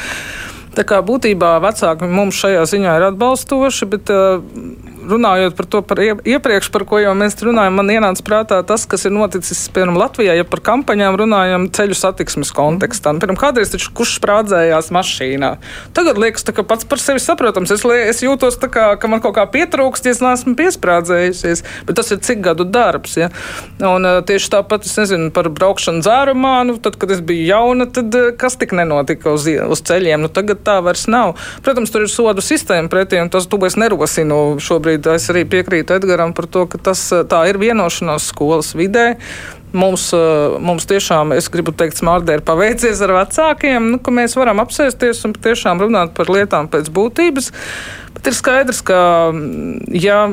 [0.78, 4.40] Tā kā būtībā vecāki mums šajā ziņā ir atbalstoši, bet uh,
[5.08, 9.06] runājot par to par iepriekš, par ko jau mēs runājam, man ienāca prātā tas, kas
[9.08, 13.14] ir noticis, piemēram, Latvijā, ja par kampaņām runājam ceļu satiksmes kontekstā.
[13.14, 15.52] Nu, piemēram, kādreiz taču kurš sprādzējās mašīnā.
[15.96, 17.72] Tagad liekas, ka pats par sevi saprotams.
[17.74, 22.12] Es, es jūtos kā, ka man kaut kā pietrūkst, ja es neesmu piesprādzējusies, bet tas
[22.14, 23.16] ir cik gadu darbs.
[23.20, 23.30] Ja?
[23.84, 28.14] Un tieši tāpat es nezinu par braukšanu dzērumā, nu, tad, kad es biju jauna, tad
[28.40, 30.24] kas tik nenotika uz, uz ceļiem.
[30.26, 31.36] Nu, tagad tā vairs nav.
[31.64, 35.96] Protams, tur ir sodu sistēma pretī, un tas es nerosinu šobrīd šobrīd es arī piekrītu
[35.96, 39.16] Edgaram par to, ka tas, tā ir vienošanās skolas vidē.
[39.72, 40.14] Mums,
[40.60, 45.26] mums tiešām, es gribu teikt, smaržē ir paveicies ar vecākiem, nu, ka mēs varam apsēsties
[45.26, 47.52] un tiešām runāt par lietām pēc būtības.
[48.14, 49.28] Bet ir skaidrs, ka,
[49.92, 50.24] ja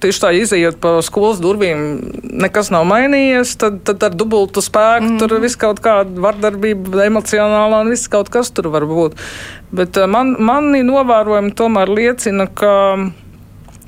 [0.00, 2.00] tieši tā izējot pa skolas durvīm,
[2.40, 5.20] nekas nav mainījies, tad, tad ar dubultu spēku mm.
[5.20, 9.20] tur viss kaut kāda vardarbība, emocionālā un viss kaut kas tur var būt.
[9.68, 12.72] Bet man, mani novērojumi tomēr liecina, ka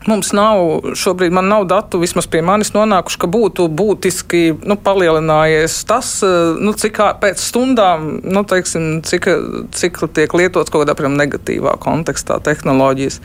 [0.09, 5.75] Mums nav, šobrīd man nav datu, vismaz pie manis nonākuši, ka būtu būtiski nu, palielinājies
[5.85, 9.29] tas, eh, nu, cik pēc stundām, nu, teiksim, cik,
[9.77, 13.21] cik tiek lietots kaut kādā piemēram, negatīvā kontekstā tehnoloģijas.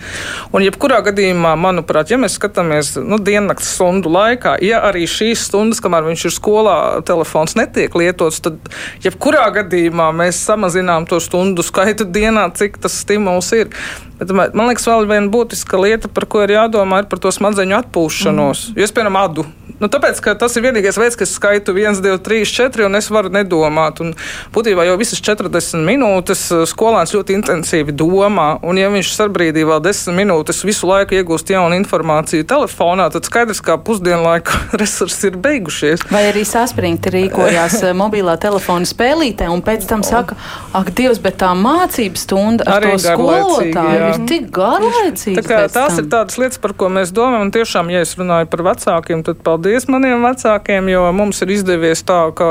[0.52, 5.80] Un, jebkurā gadījumā, manuprāt, ja mēs skatāmies nu, diennakts stundu laikā, ja arī šīs stundas,
[5.80, 8.60] kamēr viņš ir skolā, telefons netiek lietots, tad
[9.06, 13.72] jebkurā gadījumā mēs samazinām to stundu skaitu dienā, cik tas stimuls ir.
[14.20, 17.80] Bet, man liekas, vēl viena būtiska lieta, par ko ir jādomā, ir par to smadzeņu
[17.82, 18.70] atpūšanos.
[18.72, 18.80] Mm.
[18.80, 22.16] Jo es, piemēram, adu Nu, tāpēc, ka tas ir vienīgais veids, kas skaitu 1, 2,
[22.24, 24.00] 3, 4, un es varu nedomāt.
[24.00, 24.14] Un
[24.56, 29.82] būtībā jau visas 40 minūtes eh, skolēns ļoti intensīvi domā, un ja viņš sarbrīdī vēl
[29.84, 36.08] 10 minūtes visu laiku iegūst jaunu informāciju telefonā, tad skaidrs, ka pusdienlaika resursi ir beigušies.
[36.14, 40.40] Vai arī saspringti rīkojās eh, mobilā telefona spēlītē, un pēc tam saka,
[40.72, 45.42] ak, Dievs, bet tā mācības stunda ar arī to skolotāju ir tik garlaicīga.
[45.42, 46.02] Tā kā, tās tam.
[46.02, 49.42] ir tādas lietas, par ko mēs domājam, un tiešām, ja es runāju par vecākiem, tad
[49.46, 52.50] paldies maniem vecākiem, jo mums ir izdevies tā, ka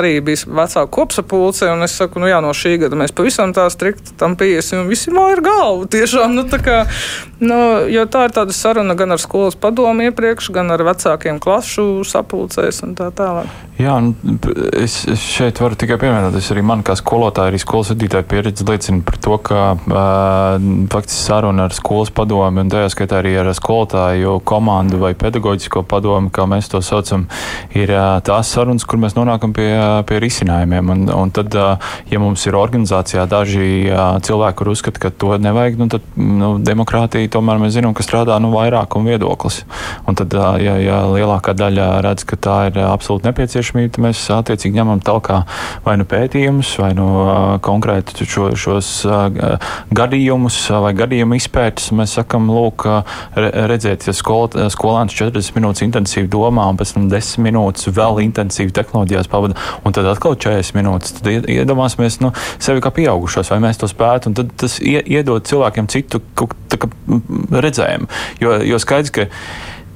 [0.00, 3.66] arī bija vecāku kopsapulce, un es saku, nu jā, no šī gada mēs pavisam tā
[3.72, 5.88] strikti tam piesim, un visi māja ir galva.
[5.94, 6.80] Tiešām, nu tā kā,
[7.42, 7.58] nu,
[7.90, 12.82] jo tā ir tāda saruna gan ar skolas padomu iepriekš, gan ar vecākiem klašu sapulcēs
[12.86, 13.50] un tā tālāk.
[13.78, 13.96] Jā,
[14.78, 18.66] es, es šeit varu tikai pieminēt, es arī man kā skolotāja, arī skolas vadītāja pieredze
[18.68, 23.50] liecina par to, ka uh, faktiski saruna ar skolas padomu un tajā skaitā arī ar
[23.56, 27.26] skolotāju komandu vai pedagoģisko padomu, kā mēs to saucam,
[27.74, 27.90] ir
[28.26, 29.68] tās sarunas, kur mēs nonākam pie,
[30.06, 30.92] pie risinājumiem.
[30.94, 31.56] Un, un tad,
[32.10, 33.66] ja mums ir organizācijā daži
[34.26, 38.38] cilvēki, kur uzskata, ka to nevajag, nu, tad nu, demokrātija tomēr mēs zinām, ka strādā
[38.42, 39.62] nu, vairākuma viedoklis.
[40.06, 44.78] Un tad, ja, ja lielākā daļa redz, ka tā ir absolūti nepieciešamība, tad mēs attiecīgi
[44.78, 45.42] ņemam talkā
[45.86, 47.08] vai nu pētījumus, vai nu
[47.64, 48.94] konkrēti šo, šos
[49.94, 51.90] gadījumus vai gadījumu izpētes.
[51.96, 52.86] Mēs sakam, lūk,
[53.34, 58.74] redziet, ja skol, skolēns 40 minūtes intensīvi domā, un pēc tam 10 minūtes vēl intensīvi
[58.76, 61.18] tehnoloģijās pavada, un tad atkal 40 minūtes.
[61.18, 62.32] Tad iedomāsimies nu,
[62.62, 66.22] sevi kā pieaugušos, vai mēs to spētu, un tad tas iedod cilvēkiem citu
[67.64, 68.10] redzējumu.
[68.42, 69.28] Jo, jo skaidrs, ka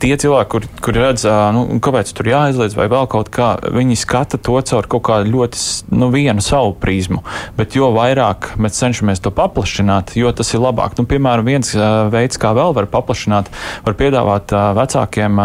[0.01, 1.24] tie cilvēki, kur, kur redz,
[1.55, 5.61] nu, kāpēc tur jāizliedz vai vēl kaut kā, viņi skata to caur kaut kādu ļoti
[5.99, 7.22] nu, vienu savu prizmu.
[7.59, 10.96] Bet jo vairāk mēs cenšamies to paplašināt, jo tas ir labāk.
[10.99, 11.74] Nu, piemēram, viens
[12.12, 13.51] veids, kā vēl var paplašināt,
[13.86, 15.42] var piedāvāt vecākiem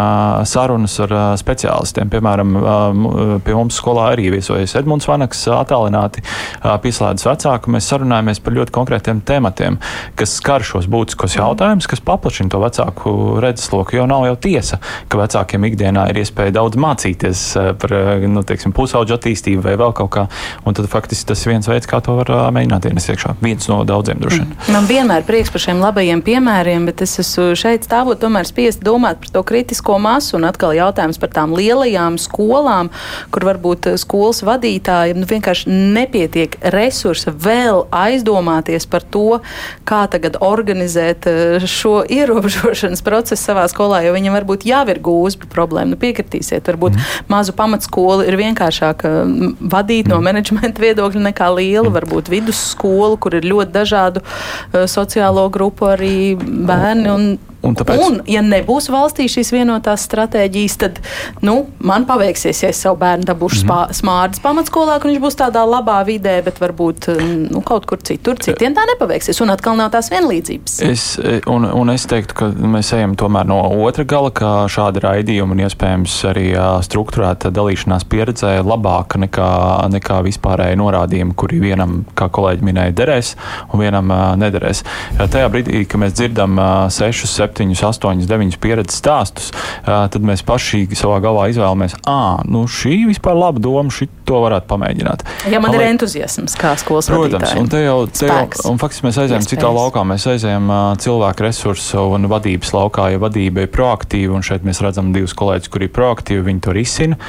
[0.50, 2.12] sarunas ar speciālistiem.
[2.14, 2.56] Piemēram,
[3.46, 6.24] pie mums skolā arī viesojas Edmunds Vanaks, attālināti
[6.62, 7.74] pieslēdzas vecāku.
[7.74, 9.80] Mēs sarunājamies par ļoti konkrētiem tematiem,
[10.20, 13.98] kas skar šos būtiskos jautājumus, kas paplašina to vecāku redzesloku.
[13.98, 14.80] Jo nav jau tiesa,
[15.12, 19.76] ka vecākiem ikdienā ir iespēja daudz mācīties eh, par eh, nu, teiksim, pusauģu attīstību vai
[19.80, 20.26] vēl kaut kā.
[20.68, 23.36] Un tad faktiski tas ir viens veids, kā to var eh, mēģināt ienest iekšā.
[23.44, 24.54] Viens no daudziem droši vien.
[24.76, 29.22] Man vienmēr prieks par šiem labajiem piemēriem, bet es esmu šeit stāvot tomēr spiest domāt
[29.24, 32.92] par to kritisko masu un atkal jautājums par tām lielajām skolām,
[33.34, 39.40] kur varbūt skolas vadītājiem nu, vienkārši nepietiek resursa vēl aizdomāties par to,
[39.88, 41.28] kā tagad organizēt
[41.70, 45.94] šo ierobežošanas procesu savā skolā, jo viņam bērniem varbūt jau ir gūzma problēma.
[45.94, 47.24] Nu, piekritīsiet, varbūt mm.
[47.30, 49.06] mazu pamatskolu ir vienkāršāk
[49.60, 50.12] vadīt mm.
[50.12, 51.96] no menedžmenta viedokļa nekā liela, mm.
[51.98, 57.10] varbūt vidusskolu, kur ir ļoti dažādu uh, sociālo grupu arī bērni.
[57.10, 58.02] Un, Un, tāpēc...
[58.04, 61.00] un, ja nebūs valstī šīs vienotās stratēģijas, tad
[61.46, 63.94] nu, man paveiksies, ja es savu bērnu dabūšu mm -hmm.
[64.00, 67.08] smārdas pamatskolā, ka viņš būs tādā labā vidē, bet varbūt
[67.54, 69.40] nu, kaut kur citur citiem tā nepaveiksies.
[69.42, 70.82] Un atkal nav tās vienlīdzības.
[70.84, 75.56] Es, un, un es teiktu, ka mēs ejam tomēr no otra gala, ka šāda raidījuma
[75.56, 76.48] un iespējams arī
[76.84, 79.50] struktūrēta dalīšanās pieredzē labāka nekā,
[79.94, 83.36] nekā vispārēji norādījumi, kuri vienam, kā kolēģi minēja, derēs
[83.72, 84.84] un vienam nederēs.
[85.18, 86.60] Tajā brīdī, kad mēs dzirdam
[86.90, 89.52] sešus, septiņus, 7, 8, 9 pieredzes stāstus,
[89.86, 94.70] tad mēs paši savā galvā izvēlamies, ah, nu šī vispār laba doma, šī to varētu
[94.70, 95.26] pamēģināt.
[95.52, 97.64] Ja man Lai, ir entuziasms kā skolas protams, vadītājiem.
[97.64, 100.72] un te jau, te jau un faktiski mēs aizējām citā laukā, mēs aizējām
[101.04, 105.72] cilvēku resursu un vadības laukā, ja vadība ir proaktīva, un šeit mēs redzam divus kolēģus,
[105.74, 107.20] kuri ir proaktīvi, viņi to risina.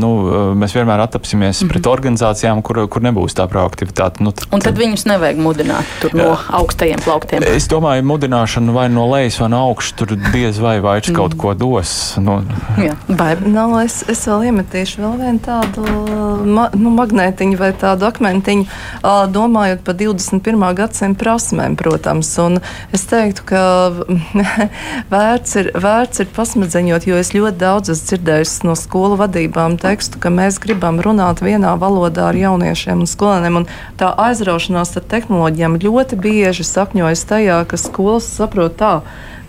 [0.00, 0.10] Nu,
[0.58, 1.72] mēs vienmēr attapsimies mm -hmm.
[1.72, 4.22] pret organizācijām, kur, kur nebūs tā proaktivitāte.
[4.24, 7.42] Nu, tad, un tad viņus nevajag mudināt no augstajiem plauktiem.
[7.42, 11.54] Es domāju, mudināšana vai no lejas vai no augšas, tur diez vai vairs kaut ko
[11.58, 11.90] dos.
[12.22, 12.40] Nu.
[12.80, 15.84] Jā, vai, nav, nu, es, es vēl iemetīšu vēl vienu tādu
[16.44, 18.66] ma, nu, magnētiņu vai tādu akmentiņu,
[19.32, 20.64] domājot par 21.
[20.78, 22.30] gadsimta prasmēm, protams.
[22.42, 22.60] Un
[22.94, 23.62] es teiktu, ka
[25.14, 30.20] vērts ir, vērts ir pasmadzeņot, jo es ļoti daudz esmu dzirdējis no skolu vadībām tekstu,
[30.22, 33.62] ka mēs gribam runāt vienā valodā ar jauniešiem un skolēniem.
[33.62, 33.68] Un
[34.00, 38.94] tā aizraušanās ar tehnoloģijām ļoti bieži sakņojas tajā, ka skolas saprot tā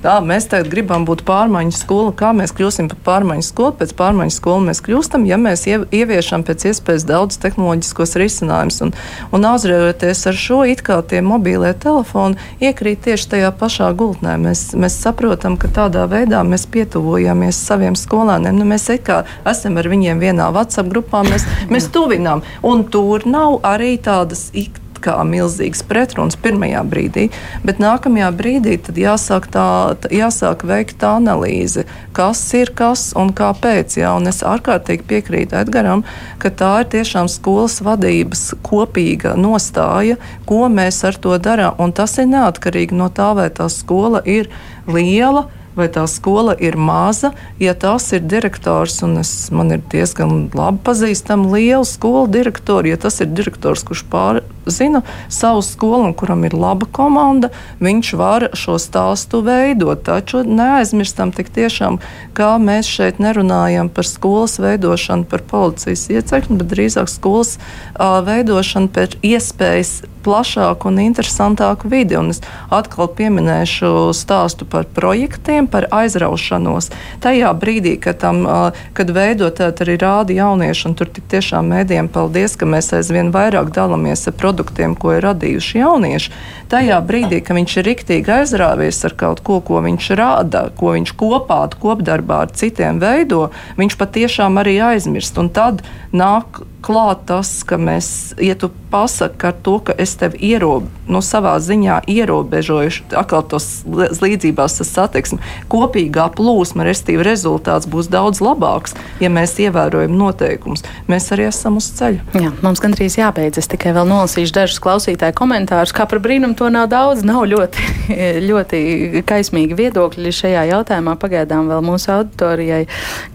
[0.03, 3.75] tā, mēs tagad gribam būt pārmaiņu skola, kā mēs kļūsim par pārmaiņu skolu.
[3.79, 8.81] Pēc pārmaiņu skolu mēs kļūstam, ja mēs ieviešam pēc iespējas daudz tehnoloģiskos risinājumus.
[8.85, 8.93] Un,
[9.35, 14.35] un azrējoties ar šo, it kā tie mobīlie telefoni iekrīt tieši tajā pašā gultnē.
[14.41, 18.59] Mēs, mēs saprotam, ka tādā veidā mēs pietuvojamies saviem skolēniem.
[18.59, 22.43] Nu, mēs kā esam ar viņiem vienā WhatsApp grupā, mēs, mēs tuvinām.
[22.65, 27.27] Un tur nav arī tādas ikdienas kā milzīgs pretruns pirmajā brīdī,
[27.65, 29.65] bet nākamajā brīdī jāsāk, tā,
[30.13, 31.85] jāsāk veikt tā analīze,
[32.15, 33.99] kas ir kas un kāpēc.
[33.99, 36.03] Jā, un es ārkārtīgi piekrītu Edgaram,
[36.41, 40.19] ka tā ir tiešām skolas vadības kopīga nostāja,
[40.49, 41.93] ko mēs ar to darām.
[41.95, 44.51] Tas ir neatkarīgi no tā, vai tā skola ir
[44.87, 45.47] liela
[45.77, 47.31] vai tā skola ir maza.
[47.59, 52.99] Ja tas ir direktors, un es, man ir diezgan labi pazīstama liela skolu direktora, ja
[52.99, 57.51] tas ir direktors, kurš pārzina savu skolu un kuram ir laba komanda,
[57.83, 60.03] viņš var šo stāstu veidot.
[60.09, 61.99] Taču neaizmirstam tik tiešām,
[62.37, 68.91] kā mēs šeit nerunājam par skolas veidošanu, par policijas iecekšanu, bet drīzāk skolas uh, veidošanu
[68.95, 72.17] pēc iespējas plašāku un interesantāku vidi.
[72.19, 72.41] Un es
[72.73, 76.91] atkal pieminēšu stāstu par projektiem, par aizraušanos.
[77.23, 78.45] Tajā brīdī, kad, tam,
[78.93, 83.73] kad veidot arī rādi jaunieši, un tur tik tiešām mēdījiem paldies, ka mēs aizvien vairāk
[83.75, 86.33] dalāmies ar produktiem, ko ir radījuši jaunieši.
[86.69, 91.15] Tajā brīdī, kad viņš ir riktīgi aizrāvies ar kaut ko, ko viņš rāda, ko viņš
[91.19, 93.49] kopā, kopdarbā ar citiem veido,
[93.79, 95.37] viņš patiešām arī aizmirst.
[95.41, 95.81] Un tad
[96.13, 101.21] nāk klāt tas, ka mēs, ja tu pasaki ar to, ka es tevi ierobežoju, no
[101.25, 105.41] savā ziņā ierobežoju, atkal tos līdzībās tas satiksmi,
[105.71, 110.83] kopīgā plūsma, restīvi rezultāts būs daudz labāks, ja mēs ievērojam noteikumus.
[111.09, 112.23] Mēs arī esam uz ceļa.
[112.39, 113.61] Jā, mums gandrīz jābeidz.
[113.61, 115.93] Es tikai vēl nolasīšu dažus klausītāju komentārus.
[115.95, 117.87] Kā par brīnumu to nav daudz, nav ļoti,
[118.49, 121.17] ļoti kaismīgi viedokļi šajā jautājumā.
[121.19, 122.85] Pagaidām vēl mūsu auditorijai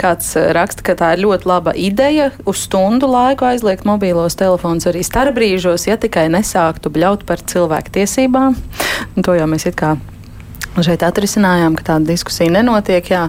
[0.01, 5.05] kāds raksta, ka tā ir ļoti laba ideja uz stundu laiku aizliegt mobīlos telefonus arī
[5.07, 8.59] starpbrīžos, ja tikai nesāktu bļaut par cilvēku tiesībām.
[9.23, 9.95] To jau mēs it kā
[10.83, 13.07] Šeit atrisinājām, ka tāda diskusija nenotiek.
[13.13, 13.29] Jā.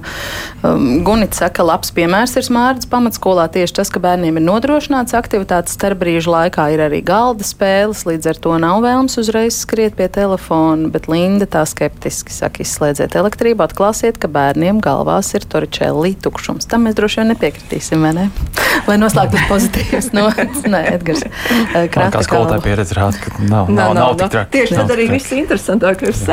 [0.65, 5.13] Um, Gunits saka, ka labs piemērs ir smārdas pamatskolā tieši tas, ka bērniem ir nodrošināts
[5.17, 9.97] aktivitātes starp brīžu laikā, ir arī galda spēles, līdz ar to nav vēlams uzreiz skriet
[9.99, 16.15] pie telefona, bet Linda tā skeptiski saka, izslēdziet elektrību, atklāsiet, ka bērniem galvās ir toričēlī
[16.25, 16.65] tukšums.
[16.71, 18.29] Tam mēs droši vien nepiekritīsim, vai ne?
[18.89, 20.63] Lai noslēgtu pozitīvas notis.
[20.69, 21.23] Nē, Edgars.
[21.25, 24.51] Eh, kā skolotāja pieredze rāda, ka nav, nav, nav, nav, nav tik traki.
[24.55, 26.23] Tieši tad arī viss interesantākais.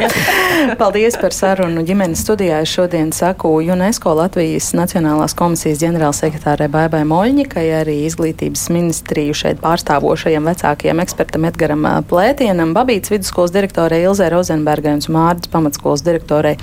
[0.80, 2.60] Paldies par sarunu ģimenes studijā.
[2.64, 10.48] Es šodien saku UNESCO Latvijas Nacionālās komisijas ģenerālsekretārai Baibai Moļņikai, arī izglītības ministriju šeit pārstāvošajam
[10.50, 16.56] vecākajam ekspertam Edgaram Plētienam, Babītas vidusskolas direktorai Ilzē Rozenbergai un Mārdas pamatskolas direktorai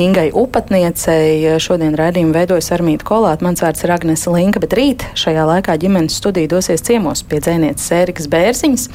[0.00, 1.56] Ingai Upatniecei.
[1.62, 6.16] Šodien raidījumu veidojas Armīta Kolāta, mans vārds ir Agnese Linka, bet rīt šajā laikā ģimenes
[6.20, 8.86] studija dosies ciemos pie dzēnieces Ērikas Bērziņas.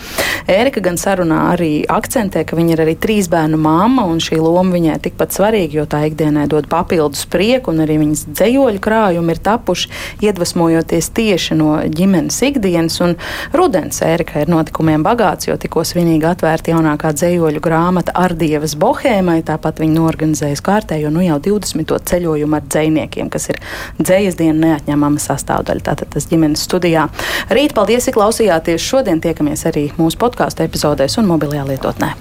[0.51, 4.75] Ērika gan sarunā arī akcentē, ka viņa ir arī trīs bērnu māma un šī loma
[4.75, 9.41] viņai tikpat svarīga, jo tā ikdienai dod papildus prieku, un arī viņas dzējoļu krājumi ir
[9.45, 9.91] tapuši
[10.27, 12.99] iedvesmojoties tieši no ģimenes ikdienas.
[13.05, 13.15] Un
[13.55, 19.83] rudens Ērika ir notikumiem bagāts, jo tikko svinīgi atvērta jaunākā dzējoļu grāmata Ardievas bohēmai, tāpat
[19.83, 21.97] viņa norganizējas kārtējo nu jau 20.
[22.11, 23.61] ceļojumu ar dzējniekiem, kas ir
[24.01, 25.50] dzējas dienu neatņemama sastāvdaļa.
[25.59, 27.07] Tātad tas ģimenes studijā.
[27.51, 28.81] Rīt paldies, ka klausījāties.
[28.81, 32.13] Šodien tiekamies arī mūsu podkāstu epizodēs un mobilajā lietotnē.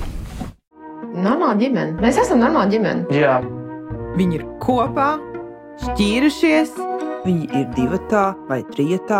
[1.20, 1.98] Normāla ģimene.
[2.02, 3.06] Mēs esam normāla ģimene.
[3.14, 3.40] Jā.
[4.18, 5.12] Viņi ir kopā,
[5.84, 6.74] šķīrušies.
[7.24, 7.98] Viņi ir divi
[8.48, 9.12] vai trīs,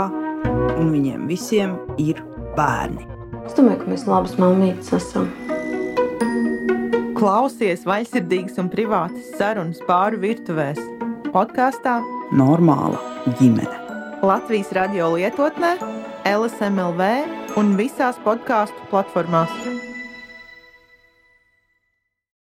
[0.81, 2.23] un viņiem visiem ir
[2.57, 3.05] bērni.
[3.45, 5.29] Es domāju, ka mēs labas mammītes esam.
[7.19, 10.81] Klausies vaļsirdīgas un privātas sarunas pāri virtuvēs.
[11.35, 11.99] Podkāstā
[12.33, 13.01] Normāla
[13.37, 13.90] ģimene.
[14.21, 15.79] Latvijas radio lietotnē,
[16.29, 17.07] LSMLV
[17.57, 19.90] un visās podkāstu platformās.